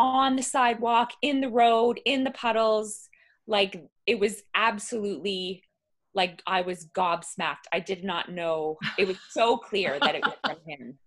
on 0.00 0.36
the 0.36 0.42
sidewalk, 0.42 1.12
in 1.20 1.42
the 1.42 1.50
road, 1.50 2.00
in 2.06 2.24
the 2.24 2.30
puddles. 2.30 3.10
Like 3.46 3.84
it 4.06 4.18
was 4.18 4.42
absolutely 4.54 5.62
like 6.14 6.42
I 6.46 6.62
was 6.62 6.88
gobsmacked. 6.96 7.68
I 7.72 7.80
did 7.80 8.02
not 8.02 8.32
know. 8.32 8.78
It 8.98 9.06
was 9.06 9.18
so 9.30 9.58
clear 9.58 9.98
that 10.00 10.14
it 10.14 10.24
was 10.24 10.34
from 10.42 10.56
him. 10.66 10.98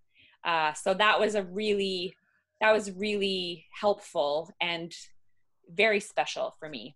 Uh, 0.44 0.72
so 0.74 0.94
that 0.94 1.18
was 1.18 1.34
a 1.34 1.42
really 1.42 2.14
that 2.60 2.72
was 2.72 2.92
really 2.92 3.66
helpful 3.78 4.50
and 4.60 4.94
very 5.68 6.00
special 6.00 6.54
for 6.58 6.68
me. 6.68 6.94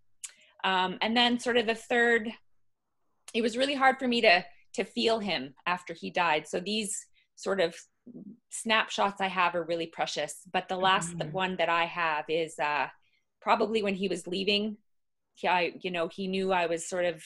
Um, 0.62 0.98
and 1.02 1.16
then 1.16 1.40
sort 1.40 1.56
of 1.56 1.66
the 1.66 1.74
third, 1.74 2.30
it 3.34 3.42
was 3.42 3.56
really 3.56 3.74
hard 3.74 3.98
for 3.98 4.06
me 4.06 4.20
to 4.20 4.44
to 4.74 4.84
feel 4.84 5.18
him 5.18 5.54
after 5.66 5.94
he 5.94 6.10
died. 6.10 6.46
So 6.46 6.60
these 6.60 7.06
sort 7.34 7.60
of 7.60 7.74
snapshots 8.50 9.20
I 9.20 9.28
have 9.28 9.54
are 9.54 9.64
really 9.64 9.86
precious. 9.86 10.36
But 10.52 10.68
the 10.68 10.76
last 10.76 11.16
mm-hmm. 11.16 11.32
one 11.32 11.56
that 11.56 11.68
I 11.68 11.84
have 11.84 12.24
is 12.28 12.58
uh, 12.58 12.88
probably 13.40 13.82
when 13.82 13.94
he 13.94 14.08
was 14.08 14.26
leaving. 14.26 14.76
He, 15.34 15.48
I, 15.48 15.72
you 15.80 15.90
know, 15.90 16.08
he 16.08 16.26
knew 16.26 16.52
I 16.52 16.66
was 16.66 16.88
sort 16.88 17.04
of 17.04 17.22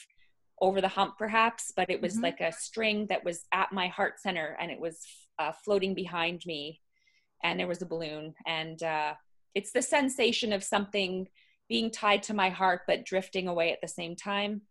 over 0.61 0.81
the 0.81 0.87
hump, 0.87 1.17
perhaps, 1.17 1.73
but 1.75 1.89
it 1.89 2.01
was 2.01 2.13
mm-hmm. 2.13 2.23
like 2.23 2.41
a 2.41 2.51
string 2.51 3.07
that 3.07 3.25
was 3.25 3.43
at 3.51 3.71
my 3.71 3.87
heart 3.87 4.19
center, 4.19 4.55
and 4.59 4.71
it 4.71 4.79
was 4.79 4.99
uh, 5.39 5.51
floating 5.63 5.93
behind 5.93 6.43
me 6.45 6.79
and 7.43 7.59
there 7.59 7.67
was 7.67 7.81
a 7.81 7.85
balloon 7.85 8.33
and 8.45 8.81
uh, 8.81 9.13
it's 9.53 9.71
the 9.71 9.81
sensation 9.81 10.53
of 10.53 10.63
something 10.63 11.27
being 11.69 11.91
tied 11.91 12.23
to 12.23 12.33
my 12.33 12.49
heart 12.49 12.81
but 12.87 13.05
drifting 13.05 13.47
away 13.47 13.71
at 13.71 13.81
the 13.81 13.87
same 13.87 14.15
time 14.15 14.61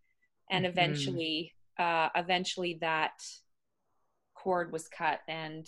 and 0.50 0.64
mm-hmm. 0.64 0.73
eventually 0.73 1.52
uh, 1.78 2.09
eventually 2.16 2.78
that 2.81 3.12
cord 4.35 4.73
was 4.73 4.88
cut 4.88 5.21
and 5.28 5.66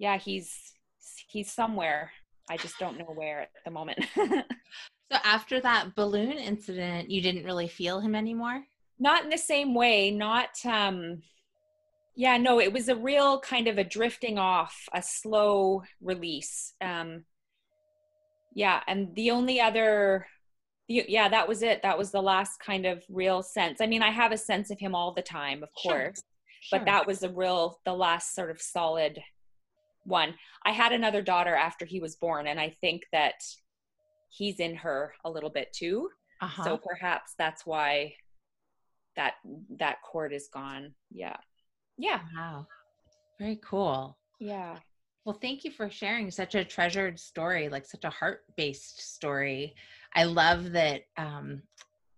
yeah 0.00 0.16
he's 0.16 0.72
he's 1.28 1.52
somewhere. 1.52 2.10
I 2.48 2.56
just 2.56 2.80
don't 2.80 2.98
know 2.98 3.12
where 3.14 3.42
at 3.42 3.50
the 3.64 3.70
moment. 3.70 4.00
So 5.12 5.18
after 5.24 5.60
that 5.60 5.96
balloon 5.96 6.38
incident 6.38 7.10
you 7.10 7.20
didn't 7.20 7.42
really 7.42 7.66
feel 7.66 7.98
him 7.98 8.14
anymore? 8.14 8.62
Not 9.00 9.24
in 9.24 9.30
the 9.30 9.38
same 9.38 9.74
way 9.74 10.12
not 10.12 10.50
um 10.64 11.22
yeah 12.14 12.36
no 12.36 12.60
it 12.60 12.72
was 12.72 12.88
a 12.88 12.94
real 12.94 13.40
kind 13.40 13.66
of 13.66 13.76
a 13.76 13.82
drifting 13.82 14.38
off 14.38 14.88
a 14.94 15.02
slow 15.02 15.82
release 16.00 16.74
um 16.80 17.24
yeah 18.54 18.82
and 18.86 19.12
the 19.16 19.32
only 19.32 19.60
other 19.60 20.28
yeah 20.86 21.28
that 21.28 21.48
was 21.48 21.64
it. 21.64 21.82
That 21.82 21.98
was 21.98 22.12
the 22.12 22.22
last 22.22 22.60
kind 22.60 22.86
of 22.86 23.02
real 23.08 23.42
sense. 23.42 23.80
I 23.80 23.86
mean 23.86 24.02
i 24.04 24.10
have 24.10 24.30
a 24.30 24.38
sense 24.38 24.70
of 24.70 24.78
him 24.78 24.94
all 24.94 25.12
the 25.12 25.22
time 25.22 25.64
of 25.64 25.70
course 25.74 26.22
sure. 26.60 26.78
but 26.78 26.84
that 26.84 27.04
was 27.04 27.18
the 27.18 27.30
real 27.30 27.80
the 27.84 27.94
last 27.94 28.32
sort 28.32 28.52
of 28.52 28.62
solid 28.62 29.18
one 30.04 30.34
i 30.64 30.70
had 30.70 30.92
another 30.92 31.22
daughter 31.22 31.54
after 31.54 31.84
he 31.84 32.00
was 32.00 32.16
born 32.16 32.46
and 32.46 32.58
i 32.60 32.74
think 32.80 33.02
that 33.12 33.34
he's 34.28 34.60
in 34.60 34.74
her 34.74 35.12
a 35.24 35.30
little 35.30 35.50
bit 35.50 35.72
too 35.72 36.08
uh-huh. 36.40 36.64
so 36.64 36.76
perhaps 36.78 37.34
that's 37.38 37.66
why 37.66 38.12
that 39.16 39.34
that 39.78 39.96
cord 40.02 40.32
is 40.32 40.48
gone 40.52 40.94
yeah 41.10 41.36
yeah. 42.00 42.20
Wow. 42.34 42.66
Very 43.38 43.60
cool. 43.62 44.16
Yeah. 44.40 44.78
Well, 45.24 45.38
thank 45.40 45.64
you 45.64 45.70
for 45.70 45.90
sharing 45.90 46.30
such 46.30 46.54
a 46.54 46.64
treasured 46.64 47.20
story, 47.20 47.68
like 47.68 47.84
such 47.84 48.04
a 48.04 48.10
heart-based 48.10 49.14
story. 49.14 49.74
I 50.14 50.24
love 50.24 50.72
that 50.72 51.02
um, 51.18 51.62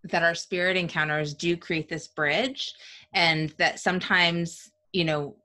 that 0.05 0.23
our 0.23 0.35
spirit 0.35 0.77
encounters 0.77 1.33
do 1.33 1.57
create 1.57 1.89
this 1.89 2.07
bridge, 2.07 2.73
and 3.13 3.49
that 3.57 3.79
sometimes, 3.79 4.71
you 4.93 5.03
know, 5.03 5.35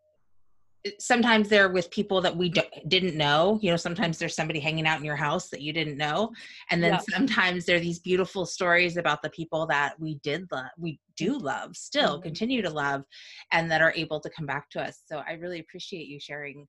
sometimes 0.98 1.48
they're 1.48 1.68
with 1.68 1.90
people 1.90 2.20
that 2.20 2.36
we 2.36 2.52
didn't 2.88 3.16
know 3.16 3.58
you 3.62 3.70
know 3.70 3.76
sometimes 3.76 4.18
there's 4.18 4.34
somebody 4.34 4.60
hanging 4.60 4.86
out 4.86 4.98
in 4.98 5.04
your 5.04 5.16
house 5.16 5.48
that 5.48 5.60
you 5.60 5.72
didn't 5.72 5.96
know 5.96 6.30
and 6.70 6.82
then 6.82 6.92
yeah. 6.92 7.00
sometimes 7.10 7.64
there 7.64 7.76
are 7.76 7.80
these 7.80 7.98
beautiful 7.98 8.46
stories 8.46 8.96
about 8.96 9.22
the 9.22 9.30
people 9.30 9.66
that 9.66 9.98
we 9.98 10.16
did 10.16 10.46
love 10.52 10.66
we 10.78 10.98
do 11.16 11.38
love 11.38 11.76
still 11.76 12.14
mm-hmm. 12.14 12.22
continue 12.22 12.62
to 12.62 12.70
love 12.70 13.04
and 13.52 13.70
that 13.70 13.82
are 13.82 13.92
able 13.96 14.20
to 14.20 14.30
come 14.30 14.46
back 14.46 14.68
to 14.70 14.80
us 14.80 15.02
so 15.06 15.22
i 15.28 15.32
really 15.32 15.60
appreciate 15.60 16.06
you 16.06 16.20
sharing 16.20 16.66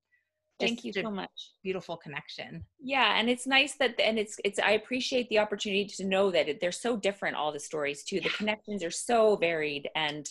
thank 0.59 0.83
you 0.83 0.91
so 0.91 1.09
much 1.09 1.53
beautiful 1.63 1.95
connection 1.95 2.63
yeah 2.81 3.19
and 3.19 3.29
it's 3.29 3.47
nice 3.47 3.75
that 3.75 3.99
and 3.99 4.19
it's 4.19 4.37
it's 4.43 4.59
i 4.59 4.71
appreciate 4.71 5.27
the 5.29 5.39
opportunity 5.39 5.85
to 5.85 6.05
know 6.05 6.29
that 6.31 6.59
they're 6.59 6.71
so 6.71 6.97
different 6.97 7.35
all 7.35 7.51
the 7.51 7.59
stories 7.59 8.03
too 8.03 8.19
the 8.19 8.29
connections 8.29 8.83
are 8.83 8.91
so 8.91 9.35
varied 9.37 9.89
and 9.95 10.29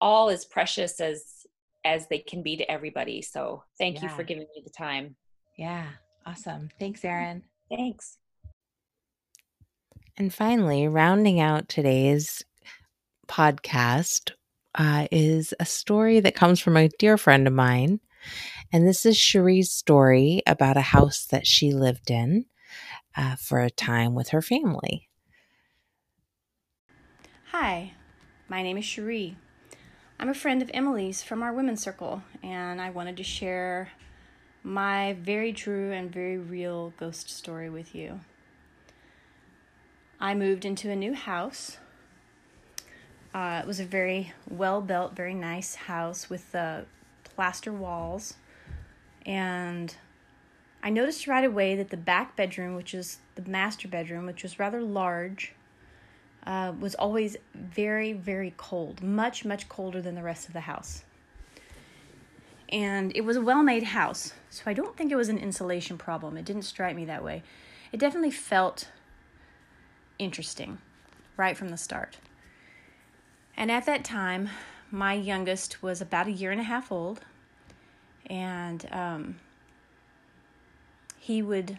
all 0.00 0.28
as 0.30 0.44
precious 0.44 1.00
as 1.00 1.37
as 1.88 2.06
they 2.08 2.18
can 2.18 2.42
be 2.42 2.58
to 2.58 2.70
everybody. 2.70 3.22
So 3.22 3.64
thank 3.78 3.96
yeah. 3.96 4.02
you 4.02 4.08
for 4.10 4.22
giving 4.22 4.46
me 4.54 4.62
the 4.62 4.70
time. 4.70 5.16
Yeah, 5.56 5.86
awesome. 6.26 6.68
Thanks, 6.78 7.02
Erin. 7.02 7.42
Thanks. 7.70 8.18
And 10.18 10.32
finally, 10.32 10.86
rounding 10.86 11.40
out 11.40 11.68
today's 11.68 12.44
podcast 13.26 14.32
uh, 14.74 15.06
is 15.10 15.54
a 15.58 15.64
story 15.64 16.20
that 16.20 16.34
comes 16.34 16.60
from 16.60 16.76
a 16.76 16.90
dear 16.98 17.16
friend 17.16 17.46
of 17.46 17.54
mine. 17.54 18.00
And 18.70 18.86
this 18.86 19.06
is 19.06 19.16
Cherie's 19.16 19.72
story 19.72 20.42
about 20.46 20.76
a 20.76 20.82
house 20.82 21.24
that 21.30 21.46
she 21.46 21.72
lived 21.72 22.10
in 22.10 22.44
uh, 23.16 23.36
for 23.36 23.60
a 23.60 23.70
time 23.70 24.14
with 24.14 24.28
her 24.28 24.42
family. 24.42 25.08
Hi, 27.52 27.92
my 28.48 28.62
name 28.62 28.76
is 28.76 28.84
Cherie. 28.84 29.36
I'm 30.20 30.28
a 30.28 30.34
friend 30.34 30.62
of 30.62 30.70
Emily's 30.74 31.22
from 31.22 31.44
our 31.44 31.52
women's 31.52 31.80
circle, 31.80 32.24
and 32.42 32.80
I 32.80 32.90
wanted 32.90 33.16
to 33.18 33.22
share 33.22 33.90
my 34.64 35.12
very 35.12 35.52
true 35.52 35.92
and 35.92 36.12
very 36.12 36.36
real 36.36 36.92
ghost 36.98 37.30
story 37.30 37.70
with 37.70 37.94
you. 37.94 38.18
I 40.18 40.34
moved 40.34 40.64
into 40.64 40.90
a 40.90 40.96
new 40.96 41.14
house. 41.14 41.78
Uh, 43.32 43.60
it 43.62 43.66
was 43.68 43.78
a 43.78 43.84
very 43.84 44.32
well 44.50 44.80
built, 44.80 45.14
very 45.14 45.34
nice 45.34 45.76
house 45.76 46.28
with 46.28 46.52
uh, 46.52 46.80
plaster 47.22 47.72
walls. 47.72 48.34
And 49.24 49.94
I 50.82 50.90
noticed 50.90 51.28
right 51.28 51.44
away 51.44 51.76
that 51.76 51.90
the 51.90 51.96
back 51.96 52.34
bedroom, 52.34 52.74
which 52.74 52.92
is 52.92 53.18
the 53.36 53.48
master 53.48 53.86
bedroom, 53.86 54.26
which 54.26 54.42
was 54.42 54.58
rather 54.58 54.80
large, 54.80 55.54
uh, 56.48 56.72
was 56.80 56.94
always 56.94 57.36
very, 57.54 58.14
very 58.14 58.54
cold, 58.56 59.02
much, 59.02 59.44
much 59.44 59.68
colder 59.68 60.00
than 60.00 60.14
the 60.14 60.22
rest 60.22 60.46
of 60.46 60.54
the 60.54 60.60
house. 60.60 61.04
And 62.70 63.14
it 63.14 63.20
was 63.20 63.36
a 63.36 63.42
well 63.42 63.62
made 63.62 63.82
house, 63.82 64.32
so 64.48 64.62
I 64.66 64.72
don't 64.72 64.96
think 64.96 65.12
it 65.12 65.16
was 65.16 65.28
an 65.28 65.36
insulation 65.36 65.98
problem. 65.98 66.38
It 66.38 66.46
didn't 66.46 66.62
strike 66.62 66.96
me 66.96 67.04
that 67.04 67.22
way. 67.22 67.42
It 67.92 68.00
definitely 68.00 68.30
felt 68.30 68.88
interesting 70.18 70.78
right 71.36 71.56
from 71.56 71.68
the 71.68 71.76
start. 71.76 72.16
And 73.54 73.70
at 73.70 73.84
that 73.84 74.02
time, 74.02 74.48
my 74.90 75.12
youngest 75.12 75.82
was 75.82 76.00
about 76.00 76.28
a 76.28 76.32
year 76.32 76.50
and 76.50 76.60
a 76.60 76.64
half 76.64 76.90
old, 76.90 77.20
and 78.26 78.88
um, 78.90 79.36
he 81.18 81.42
would 81.42 81.78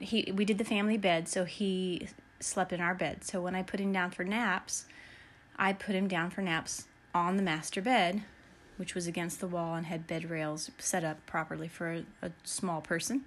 he 0.00 0.32
we 0.34 0.46
did 0.46 0.56
the 0.56 0.64
family 0.64 0.96
bed, 0.96 1.28
so 1.28 1.44
he 1.44 2.08
slept 2.40 2.72
in 2.72 2.80
our 2.80 2.94
bed. 2.94 3.24
So 3.24 3.40
when 3.40 3.54
I 3.54 3.62
put 3.62 3.80
him 3.80 3.92
down 3.92 4.10
for 4.10 4.24
naps, 4.24 4.86
I 5.56 5.72
put 5.72 5.94
him 5.94 6.08
down 6.08 6.30
for 6.30 6.42
naps 6.42 6.86
on 7.14 7.36
the 7.36 7.42
master 7.42 7.80
bed, 7.80 8.22
which 8.76 8.94
was 8.94 9.06
against 9.06 9.40
the 9.40 9.48
wall 9.48 9.74
and 9.74 9.86
had 9.86 10.06
bed 10.06 10.30
rails 10.30 10.70
set 10.78 11.04
up 11.04 11.24
properly 11.26 11.68
for 11.68 11.92
a, 11.92 12.04
a 12.22 12.30
small 12.44 12.80
person. 12.80 13.24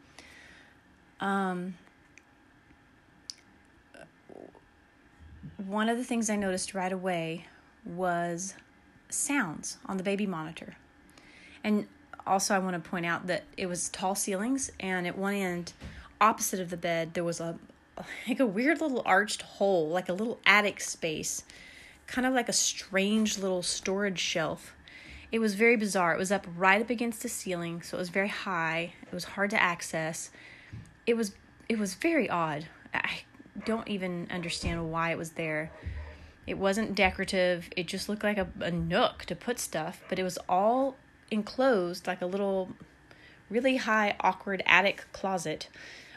Um, 1.19 1.75
one 5.57 5.89
of 5.89 5.97
the 5.97 6.03
things 6.03 6.29
I 6.29 6.35
noticed 6.35 6.73
right 6.73 6.91
away 6.91 7.45
was 7.85 8.55
sounds 9.09 9.77
on 9.85 9.97
the 9.97 10.03
baby 10.03 10.25
monitor. 10.25 10.77
And 11.63 11.87
also, 12.25 12.55
I 12.55 12.59
want 12.59 12.81
to 12.81 12.89
point 12.89 13.05
out 13.05 13.27
that 13.27 13.43
it 13.57 13.65
was 13.65 13.89
tall 13.89 14.15
ceilings, 14.15 14.71
and 14.79 15.05
at 15.05 15.17
one 15.17 15.33
end, 15.33 15.73
opposite 16.19 16.59
of 16.59 16.69
the 16.69 16.77
bed, 16.77 17.13
there 17.13 17.23
was 17.23 17.39
a 17.39 17.57
like 18.27 18.39
a 18.39 18.45
weird 18.45 18.81
little 18.81 19.01
arched 19.05 19.41
hole, 19.41 19.89
like 19.89 20.09
a 20.09 20.13
little 20.13 20.39
attic 20.45 20.79
space, 20.81 21.43
kind 22.07 22.25
of 22.25 22.33
like 22.33 22.49
a 22.49 22.53
strange 22.53 23.37
little 23.37 23.63
storage 23.63 24.19
shelf. 24.19 24.75
It 25.31 25.39
was 25.39 25.55
very 25.55 25.77
bizarre. 25.77 26.13
It 26.13 26.19
was 26.19 26.31
up 26.31 26.45
right 26.57 26.81
up 26.81 26.89
against 26.89 27.21
the 27.21 27.29
ceiling, 27.29 27.81
so 27.81 27.97
it 27.97 27.99
was 27.99 28.09
very 28.09 28.27
high. 28.27 28.93
It 29.03 29.13
was 29.13 29.23
hard 29.23 29.49
to 29.51 29.61
access. 29.61 30.29
It 31.05 31.15
was 31.15 31.33
it 31.69 31.79
was 31.79 31.93
very 31.95 32.29
odd. 32.29 32.67
I 32.93 33.21
don't 33.65 33.87
even 33.87 34.27
understand 34.29 34.91
why 34.91 35.11
it 35.11 35.17
was 35.17 35.31
there. 35.31 35.71
It 36.45 36.57
wasn't 36.57 36.95
decorative. 36.95 37.69
It 37.77 37.87
just 37.87 38.09
looked 38.09 38.23
like 38.23 38.37
a, 38.37 38.47
a 38.59 38.71
nook 38.71 39.25
to 39.25 39.35
put 39.35 39.59
stuff, 39.59 40.01
but 40.09 40.19
it 40.19 40.23
was 40.23 40.37
all 40.49 40.97
enclosed 41.29 42.07
like 42.07 42.21
a 42.21 42.25
little 42.25 42.69
really 43.49 43.77
high 43.77 44.15
awkward 44.19 44.63
attic 44.65 45.05
closet 45.13 45.69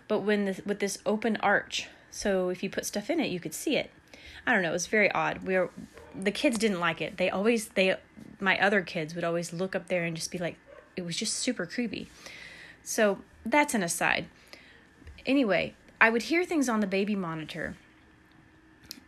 but 0.08 0.20
when 0.20 0.44
the, 0.46 0.62
with 0.64 0.80
this 0.80 0.99
open 1.06 1.37
arch 1.38 1.88
so 2.11 2.49
if 2.49 2.62
you 2.62 2.70
put 2.70 2.87
stuff 2.87 3.11
in 3.11 3.20
it 3.20 3.30
you 3.30 3.40
could 3.40 3.54
see 3.54 3.76
it. 3.76 3.90
I 4.46 4.52
don't 4.52 4.62
know 4.62 4.70
it 4.70 4.73
was 4.73 4.87
very 4.87 5.11
odd. 5.12 5.42
We 5.42 5.56
were 5.56 5.70
the 6.14 6.30
kids 6.30 6.58
didn't 6.58 6.80
like 6.80 7.00
it. 7.00 7.16
They 7.16 7.30
always 7.30 7.68
they 7.68 7.96
my 8.40 8.61
other 8.61 8.82
kids 8.82 9.14
would 9.14 9.25
always 9.25 9.52
look 9.52 9.75
up 9.75 9.88
there 9.88 10.04
and 10.04 10.16
just 10.16 10.30
be 10.30 10.38
like 10.38 10.56
it 10.96 11.04
was 11.04 11.16
just 11.16 11.34
super 11.34 11.66
creepy. 11.66 12.08
So 12.82 13.18
that's 13.44 13.75
an 13.75 13.82
aside. 13.82 14.26
Anyway 15.26 15.75
i 16.00 16.11
would 16.11 16.25
hear 16.25 16.44
things 16.44 16.68
on 16.68 16.80
the 16.80 16.87
baby 16.87 17.16
monitor 17.16 17.75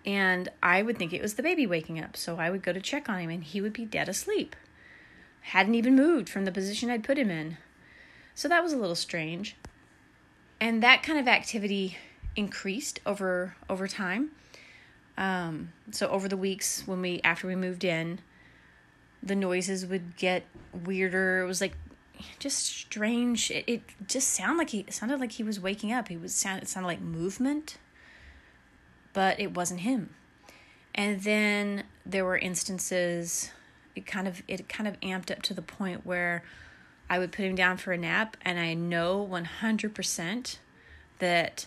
and 0.07 0.49
i 0.62 0.81
would 0.81 0.97
think 0.97 1.12
it 1.12 1.21
was 1.21 1.35
the 1.35 1.43
baby 1.43 1.67
waking 1.67 2.00
up 2.00 2.17
so 2.17 2.38
i 2.38 2.49
would 2.49 2.62
go 2.62 2.73
to 2.73 2.81
check 2.81 3.09
on 3.09 3.19
him 3.19 3.29
and 3.29 3.45
he 3.45 3.61
would 3.61 3.73
be 3.73 3.85
dead 3.85 4.09
asleep. 4.09 4.57
Hadn't 5.53 5.75
even 5.75 5.95
moved 5.95 6.29
from 6.29 6.45
the 6.45 6.53
position 6.53 6.91
i'd 6.91 7.05
put 7.05 7.19
him 7.19 7.31
in. 7.31 7.59
So 8.35 8.49
that 8.49 8.62
was 8.62 8.73
a 8.73 8.79
little 8.79 8.95
strange 8.95 9.57
and 10.61 10.83
that 10.83 11.03
kind 11.03 11.19
of 11.19 11.29
activity 11.29 11.97
increased 12.35 13.01
over 13.07 13.57
over 13.69 13.89
time. 13.89 14.31
Um, 15.19 15.73
so 15.91 16.09
over 16.09 16.29
the 16.29 16.37
weeks 16.37 16.83
when 16.87 17.01
we 17.01 17.21
after 17.25 17.47
we 17.47 17.55
moved 17.57 17.85
in, 17.85 18.21
the 19.23 19.35
noises 19.35 19.87
would 19.87 20.17
get 20.17 20.45
weirder. 20.85 21.43
It 21.43 21.47
was 21.47 21.61
like 21.61 21.73
just 22.39 22.59
strange. 22.59 23.51
It, 23.51 23.65
it 23.67 23.83
just 24.07 24.29
sounded 24.29 24.59
like 24.59 24.71
he 24.71 24.87
sounded 24.91 25.21
like 25.21 25.33
he 25.33 25.43
was 25.43 25.59
waking 25.61 25.93
up. 25.93 26.09
He 26.09 26.17
was 26.17 26.35
sound 26.35 26.63
it 26.63 26.69
sounded 26.69 26.89
like 26.89 27.01
movement, 27.01 27.79
but 29.13 29.41
it 29.41 29.55
wasn't 29.55 29.81
him. 29.81 30.15
And 30.95 31.23
then 31.23 31.85
there 32.05 32.25
were 32.25 32.39
instances. 32.39 33.51
It 33.95 34.07
kind 34.07 34.29
of 34.29 34.43
it 34.49 34.69
kind 34.69 34.89
of 34.89 35.01
amped 35.01 35.31
up 35.31 35.43
to 35.43 35.55
the 35.55 35.63
point 35.63 36.05
where 36.05 36.43
I 37.09 37.19
would 37.19 37.33
put 37.33 37.45
him 37.45 37.55
down 37.55 37.77
for 37.77 37.93
a 37.93 37.99
nap, 37.99 38.37
and 38.43 38.59
I 38.59 38.75
know 38.75 39.27
100% 39.31 40.59
that 41.19 41.67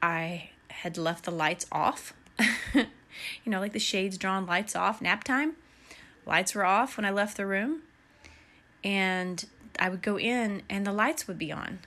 I 0.00 0.50
had 0.68 0.96
left 0.96 1.24
the 1.24 1.30
lights 1.30 1.66
off. 1.72 2.14
you 2.74 2.86
know, 3.46 3.60
like 3.60 3.72
the 3.72 3.78
shades 3.78 4.16
drawn, 4.16 4.46
lights 4.46 4.76
off, 4.76 5.02
nap 5.02 5.24
time. 5.24 5.54
Lights 6.26 6.54
were 6.54 6.64
off 6.64 6.96
when 6.96 7.04
I 7.04 7.10
left 7.10 7.36
the 7.36 7.46
room. 7.46 7.82
And 8.84 9.44
I 9.78 9.88
would 9.88 10.02
go 10.02 10.18
in, 10.18 10.62
and 10.70 10.86
the 10.86 10.92
lights 10.92 11.26
would 11.26 11.38
be 11.38 11.50
on. 11.50 11.80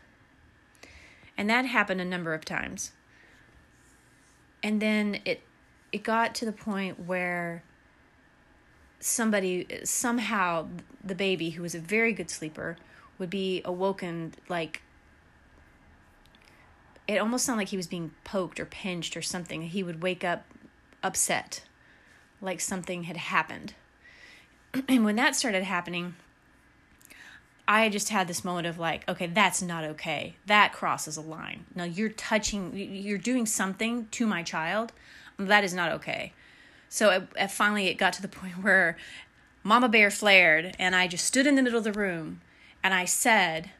And 1.38 1.50
that 1.50 1.65
happened 1.65 2.01
a 2.01 2.05
number 2.05 2.34
of 2.34 2.46
times. 2.46 2.91
And 4.63 4.82
then 4.82 5.20
it 5.25 5.41
it 5.91 6.03
got 6.03 6.36
to 6.36 6.46
the 6.46 6.51
point 6.51 7.00
where 7.00 7.63
somebody 9.05 9.67
somehow 9.83 10.67
the 11.03 11.13
baby 11.13 11.51
who 11.51 11.62
was 11.62 11.75
a 11.75 11.79
very 11.79 12.12
good 12.12 12.29
sleeper 12.29 12.75
would 13.19 13.29
be 13.29 13.62
awoken 13.63 14.33
like 14.50 14.81
it 17.07 17.19
almost 17.19 17.45
sounded 17.45 17.62
like 17.62 17.67
he 17.67 17.77
was 17.77 17.85
being 17.85 18.12
poked 18.24 18.59
or 18.59 18.65
pinched 18.65 19.15
or 19.15 19.21
something. 19.21 19.62
He 19.62 19.83
would 19.83 20.01
wake 20.01 20.24
up 20.24 20.45
upset 21.03 21.62
like 22.41 22.60
something 22.60 23.03
had 23.03 23.17
happened. 23.17 23.75
And 24.88 25.06
when 25.06 25.15
that 25.17 25.36
started 25.36 25.63
happening 25.63 26.15
i 27.67 27.89
just 27.89 28.10
had 28.10 28.27
this 28.27 28.43
moment 28.43 28.67
of 28.67 28.77
like 28.80 29.08
okay 29.08 29.27
that's 29.27 29.62
not 29.62 29.84
okay. 29.84 30.36
That 30.47 30.73
crosses 30.73 31.15
a 31.15 31.21
line. 31.21 31.65
Now 31.75 31.84
you're 31.84 32.10
touching 32.10 32.71
you're 32.75 33.19
doing 33.19 33.45
something 33.45 34.08
to 34.12 34.25
my 34.25 34.41
child. 34.41 34.93
That 35.38 35.63
is 35.63 35.75
not 35.75 35.91
okay 35.91 36.34
so 36.95 37.27
finally, 37.49 37.88
it 37.88 37.97
got 37.97 38.13
to 38.13 38.21
the 38.21 38.27
point 38.39 38.63
where 38.63 38.95
Mama 39.63 39.89
Bear 39.89 40.10
flared, 40.10 40.75
and 40.79 40.95
I 40.95 41.08
just 41.08 41.25
stood 41.25 41.45
in 41.45 41.55
the 41.55 41.62
middle 41.62 41.79
of 41.79 41.84
the 41.84 41.91
room 41.91 42.39
and 42.81 42.93
I 42.93 43.05
said, 43.05 43.71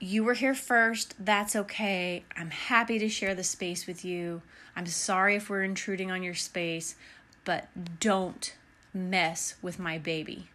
You 0.00 0.24
were 0.24 0.34
here 0.34 0.54
first. 0.54 1.14
That's 1.24 1.54
okay. 1.54 2.24
I'm 2.34 2.50
happy 2.50 2.98
to 2.98 3.08
share 3.08 3.34
the 3.34 3.44
space 3.44 3.86
with 3.86 4.04
you. 4.04 4.42
I'm 4.74 4.86
sorry 4.86 5.36
if 5.36 5.48
we're 5.48 5.62
intruding 5.62 6.10
on 6.10 6.22
your 6.22 6.34
space, 6.34 6.96
but 7.44 7.68
don't 8.00 8.56
mess 8.92 9.54
with 9.62 9.78
my 9.78 9.98
baby. 9.98 10.48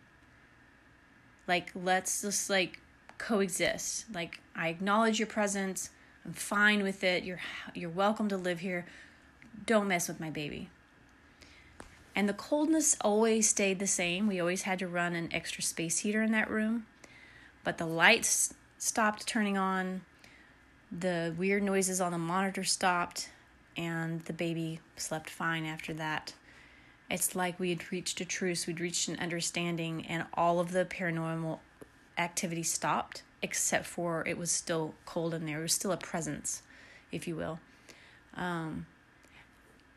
Like, 1.48 1.72
let's 1.74 2.24
just 2.24 2.50
like 2.50 2.80
coexist. 3.18 4.06
Like, 4.14 4.42
I 4.56 4.68
acknowledge 4.68 5.20
your 5.20 5.28
presence. 5.28 5.92
I'm 6.26 6.34
fine 6.34 6.84
with 6.84 7.04
it. 7.04 7.24
You're 7.24 7.40
you're 7.74 7.90
welcome 7.90 8.28
to 8.28 8.38
live 8.38 8.60
here. 8.60 8.86
Don't 9.66 9.88
mess 9.88 10.08
with 10.08 10.20
my 10.20 10.30
baby. 10.30 10.70
And 12.16 12.28
the 12.28 12.34
coldness 12.34 12.98
always 13.02 13.48
stayed 13.48 13.80
the 13.80 13.88
same. 13.88 14.28
We 14.28 14.40
always 14.40 14.64
had 14.64 14.80
to 14.80 14.88
run 14.88 15.16
an 15.16 15.30
extra 15.32 15.64
space 15.64 16.00
heater 16.00 16.22
in 16.22 16.32
that 16.32 16.50
room. 16.50 16.86
But 17.64 17.78
the 17.78 17.86
lights 17.86 18.54
stopped 18.78 19.28
turning 19.28 19.58
on, 19.58 20.02
the 20.92 21.34
weird 21.38 21.64
noises 21.64 22.02
on 22.02 22.12
the 22.12 22.18
monitor 22.18 22.64
stopped, 22.64 23.30
and 23.78 24.22
the 24.22 24.34
baby 24.34 24.80
slept 24.98 25.30
fine 25.30 25.66
after 25.66 25.94
that. 25.94 26.34
It's 27.10 27.36
like 27.36 27.60
we 27.60 27.70
had 27.70 27.92
reached 27.92 28.20
a 28.22 28.26
truce, 28.26 28.68
we'd 28.68 28.80
reached 28.80 29.08
an 29.08 29.20
understanding, 29.20 30.06
and 30.08 30.26
all 30.34 30.60
of 30.60 30.72
the 30.72 30.86
paranormal 30.86 31.60
activity 32.18 32.64
stopped, 32.64 33.24
except 33.42 33.86
for 33.86 34.26
it 34.28 34.38
was 34.38 34.52
still 34.52 34.96
cold 35.06 35.34
in 35.34 35.46
there. 35.46 35.60
It 35.60 35.64
was 35.64 35.74
still 35.74 35.92
a 35.92 35.98
presence, 35.98 36.62
if 37.12 37.28
you 37.28 37.36
will. 37.36 37.60
Um, 38.36 38.86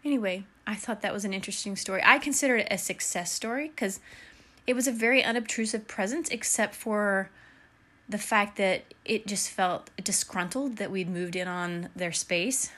Anyway, 0.05 0.45
I 0.67 0.75
thought 0.75 1.01
that 1.01 1.15
was 1.15 1.25
an 1.25 1.33
interesting 1.33 1.77
story. 1.77 2.03
I 2.05 2.19
consider 2.19 2.57
it 2.57 2.69
a 2.71 2.77
success 2.77 3.33
story 3.33 3.69
because 3.69 4.01
it 4.67 4.75
was 4.75 4.87
a 4.87 4.93
very 4.93 5.25
unobtrusive 5.25 5.89
presence, 5.89 6.29
except 6.29 6.75
for 6.75 7.31
the 8.09 8.19
fact 8.19 8.57
that 8.59 8.83
it 9.05 9.27
just 9.27 9.49
felt 9.51 9.89
disgruntled 10.03 10.77
that 10.77 10.91
we'd 10.91 11.09
moved 11.09 11.37
in 11.37 11.49
on 11.49 11.89
their 11.97 12.13
space. 12.13 12.71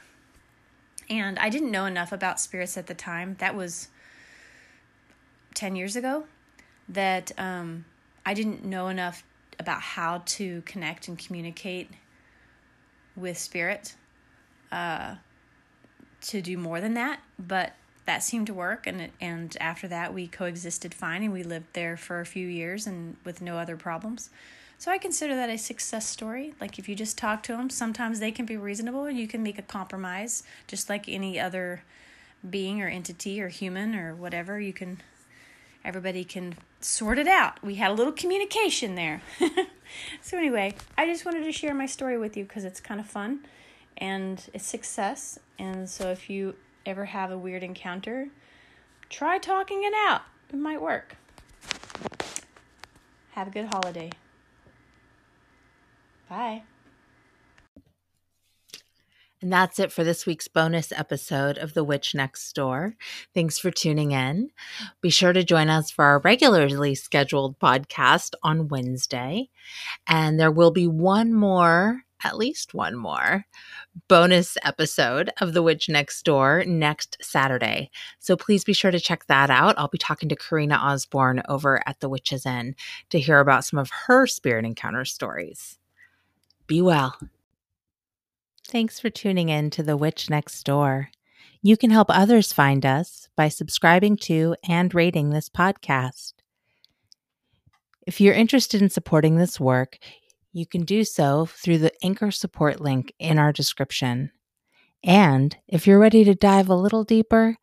And 1.11 1.39
I 1.39 1.49
didn't 1.49 1.71
know 1.71 1.87
enough 1.87 2.13
about 2.13 2.39
spirits 2.39 2.77
at 2.77 2.87
the 2.87 2.95
time. 2.95 3.37
That 3.39 3.57
was 3.57 3.89
10 5.55 5.75
years 5.75 5.97
ago. 5.97 6.25
That 6.89 7.33
um, 7.39 7.85
I 8.25 8.35
didn't 8.35 8.65
know 8.65 8.87
enough 8.87 9.25
about 9.59 9.81
how 9.81 10.23
to 10.27 10.63
connect 10.63 11.09
and 11.09 11.19
communicate 11.19 11.91
with 13.17 13.37
spirit. 13.37 13.97
Uh, 14.71 15.17
to 16.29 16.43
do 16.43 16.57
more 16.57 16.81
than 16.81 16.95
that, 16.95 17.21
but 17.39 17.75
that 18.07 18.23
seemed 18.23 18.47
to 18.47 18.55
work 18.55 18.87
and 18.87 19.11
and 19.21 19.57
after 19.61 19.89
that 19.89 20.15
we 20.15 20.29
coexisted 20.29 20.95
fine 20.95 21.25
and 21.25 21.33
we 21.33 21.43
lived 21.43 21.67
there 21.73 21.97
for 21.97 22.21
a 22.21 22.27
few 22.27 22.47
years 22.47 22.87
and 22.87 23.17
with 23.25 23.43
no 23.43 23.59
other 23.59 23.77
problems. 23.77 24.31
So 24.79 24.91
I 24.91 24.99
consider 24.99 25.35
that 25.37 25.51
a 25.51 25.57
success 25.57 26.07
story. 26.07 26.55
Like 26.61 26.79
if 26.79 26.89
you 26.89 26.95
just 26.95 27.17
talk 27.17 27.43
to 27.45 27.57
them, 27.57 27.71
sometimes 27.71 28.21
they 28.21 28.31
can 28.31 28.45
be 28.45 28.57
reasonable 28.57 29.05
and 29.05 29.19
you 29.19 29.27
can 29.27 29.43
make 29.43 29.59
a 29.59 29.63
compromise 29.63 30.43
just 30.67 30.89
like 30.89 31.09
any 31.09 31.41
other 31.41 31.83
being 32.49 32.83
or 32.83 32.89
entity 32.89 33.41
or 33.41 33.49
human 33.49 33.95
or 33.95 34.15
whatever. 34.15 34.61
You 34.61 34.73
can 34.73 34.99
everybody 35.85 36.25
can 36.25 36.57
sort 36.81 37.19
it 37.19 37.29
out. 37.29 37.63
We 37.63 37.77
had 37.77 37.91
a 37.91 37.95
little 37.95 38.13
communication 38.13 38.97
there. 38.97 39.23
so 40.21 40.37
anyway, 40.37 40.75
I 40.99 41.07
just 41.07 41.25
wanted 41.25 41.45
to 41.45 41.53
share 41.53 41.75
my 41.75 41.87
story 41.87 42.19
with 42.19 42.37
you 42.37 42.45
because 42.45 42.65
it's 42.65 42.81
kind 42.81 43.01
of 43.01 43.07
fun 43.07 43.41
and 43.99 44.45
it's 44.53 44.67
success. 44.67 45.39
And 45.59 45.89
so 45.89 46.11
if 46.11 46.29
you 46.29 46.55
ever 46.85 47.05
have 47.05 47.31
a 47.31 47.39
weird 47.39 47.63
encounter, 47.63 48.29
try 49.09 49.39
talking 49.39 49.85
it 49.85 49.95
out. 49.95 50.23
It 50.53 50.57
might 50.57 50.81
work. 50.81 51.17
Have 53.33 53.49
a 53.49 53.51
good 53.51 53.67
holiday. 53.67 54.11
Bye. 56.29 56.63
And 59.43 59.53
that's 59.53 59.79
it 59.79 59.93
for 59.93 60.03
this 60.03 60.25
week's 60.25 60.49
bonus 60.49 60.91
episode 60.93 61.59
of 61.59 61.75
The 61.75 61.85
Witch 61.85 62.15
Next 62.15 62.53
Door. 62.55 62.97
Thanks 63.35 63.59
for 63.59 63.71
tuning 63.71 64.13
in. 64.13 64.51
Be 65.03 65.11
sure 65.11 65.35
to 65.35 65.45
join 65.45 65.69
us 65.69 65.91
for 65.91 66.07
our 66.07 66.21
regularly 66.21 66.95
scheduled 66.95 67.59
podcast 67.59 68.33
on 68.43 68.69
Wednesday. 68.69 69.51
And 70.07 70.41
there 70.41 70.51
will 70.51 70.71
be 70.71 70.87
one 70.87 71.35
more 71.35 72.06
at 72.27 72.37
least 72.37 72.75
one 72.75 72.97
more 72.97 73.47
bonus 74.09 74.59
episode 74.65 75.31
of 75.41 75.53
The 75.53 75.63
Witch 75.63 75.89
Next 75.89 76.25
Door 76.25 76.65
next 76.67 77.17
Saturday. 77.23 77.91
So 78.19 78.37
please 78.37 78.65
be 78.65 78.73
sure 78.73 78.91
to 78.91 78.99
check 78.99 79.27
that 79.27 79.49
out. 79.49 79.79
I'll 79.79 79.89
be 79.89 79.97
talking 79.97 80.29
to 80.29 80.37
Karina 80.37 80.75
Osborne 80.75 81.41
over 81.49 81.83
at 81.87 82.01
The 82.01 82.09
Witch's 82.09 82.45
Inn 82.45 82.75
to 83.11 83.21
hear 83.21 83.39
about 83.39 83.65
some 83.65 83.79
of 83.79 83.91
her 84.07 84.27
spirit 84.27 84.65
encounter 84.65 85.05
stories. 85.05 85.79
Be 86.67 86.83
well. 86.83 87.17
Thanks 88.67 88.99
for 88.99 89.09
tuning 89.09 89.49
in 89.49 89.71
to 89.71 89.85
The 89.85 89.97
Witch 89.97 90.29
Next 90.29 90.65
Door. 90.65 91.11
You 91.63 91.77
can 91.77 91.91
help 91.91 92.09
others 92.11 92.53
find 92.53 92.85
us 92.85 93.29
by 93.37 93.49
subscribing 93.49 94.17
to 94.19 94.57
and 94.69 94.93
rating 94.93 95.31
this 95.31 95.49
podcast. 95.49 96.35
If 98.07 98.21
you're 98.21 98.35
interested 98.35 98.83
in 98.83 98.91
supporting 98.91 99.37
this 99.37 99.59
work, 99.61 99.99
you 100.57 100.67
can 100.67 100.85
do 100.85 101.05
so 101.05 101.47
through 101.47 101.79
the 101.79 101.93
Anchor 102.03 102.31
support 102.31 102.81
link 102.81 103.13
in 103.19 103.39
our 103.39 103.53
description. 103.53 104.31
And 105.05 105.57
if 105.69 105.87
you're 105.87 105.99
ready 105.99 106.25
to 106.25 106.35
dive 106.35 106.69
a 106.69 106.75
little 106.75 107.05
deeper, 107.05 107.57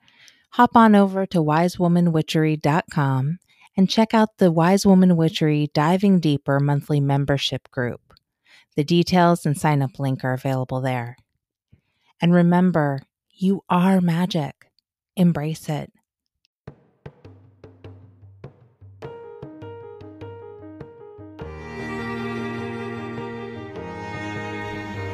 hop 0.52 0.76
on 0.76 0.96
over 0.96 1.26
to 1.28 1.40
wisewomanwitchery.com 1.40 3.40
and 3.76 3.90
check 3.90 4.14
out 4.14 4.38
the 4.38 4.52
Wise 4.52 4.86
Woman 4.86 5.18
Witchery 5.18 5.70
Diving 5.74 6.20
Deeper 6.20 6.60
monthly 6.60 7.00
membership 7.00 7.70
group. 7.72 8.02
The 8.76 8.84
details 8.84 9.46
and 9.46 9.58
sign 9.58 9.82
up 9.82 10.00
link 10.00 10.24
are 10.24 10.34
available 10.34 10.82
there. 10.82 11.18
And 12.22 12.34
remember, 12.34 13.02
you 13.32 13.64
are 13.70 14.02
magic. 14.02 14.68
Embrace 15.16 15.70
it. 15.70 15.92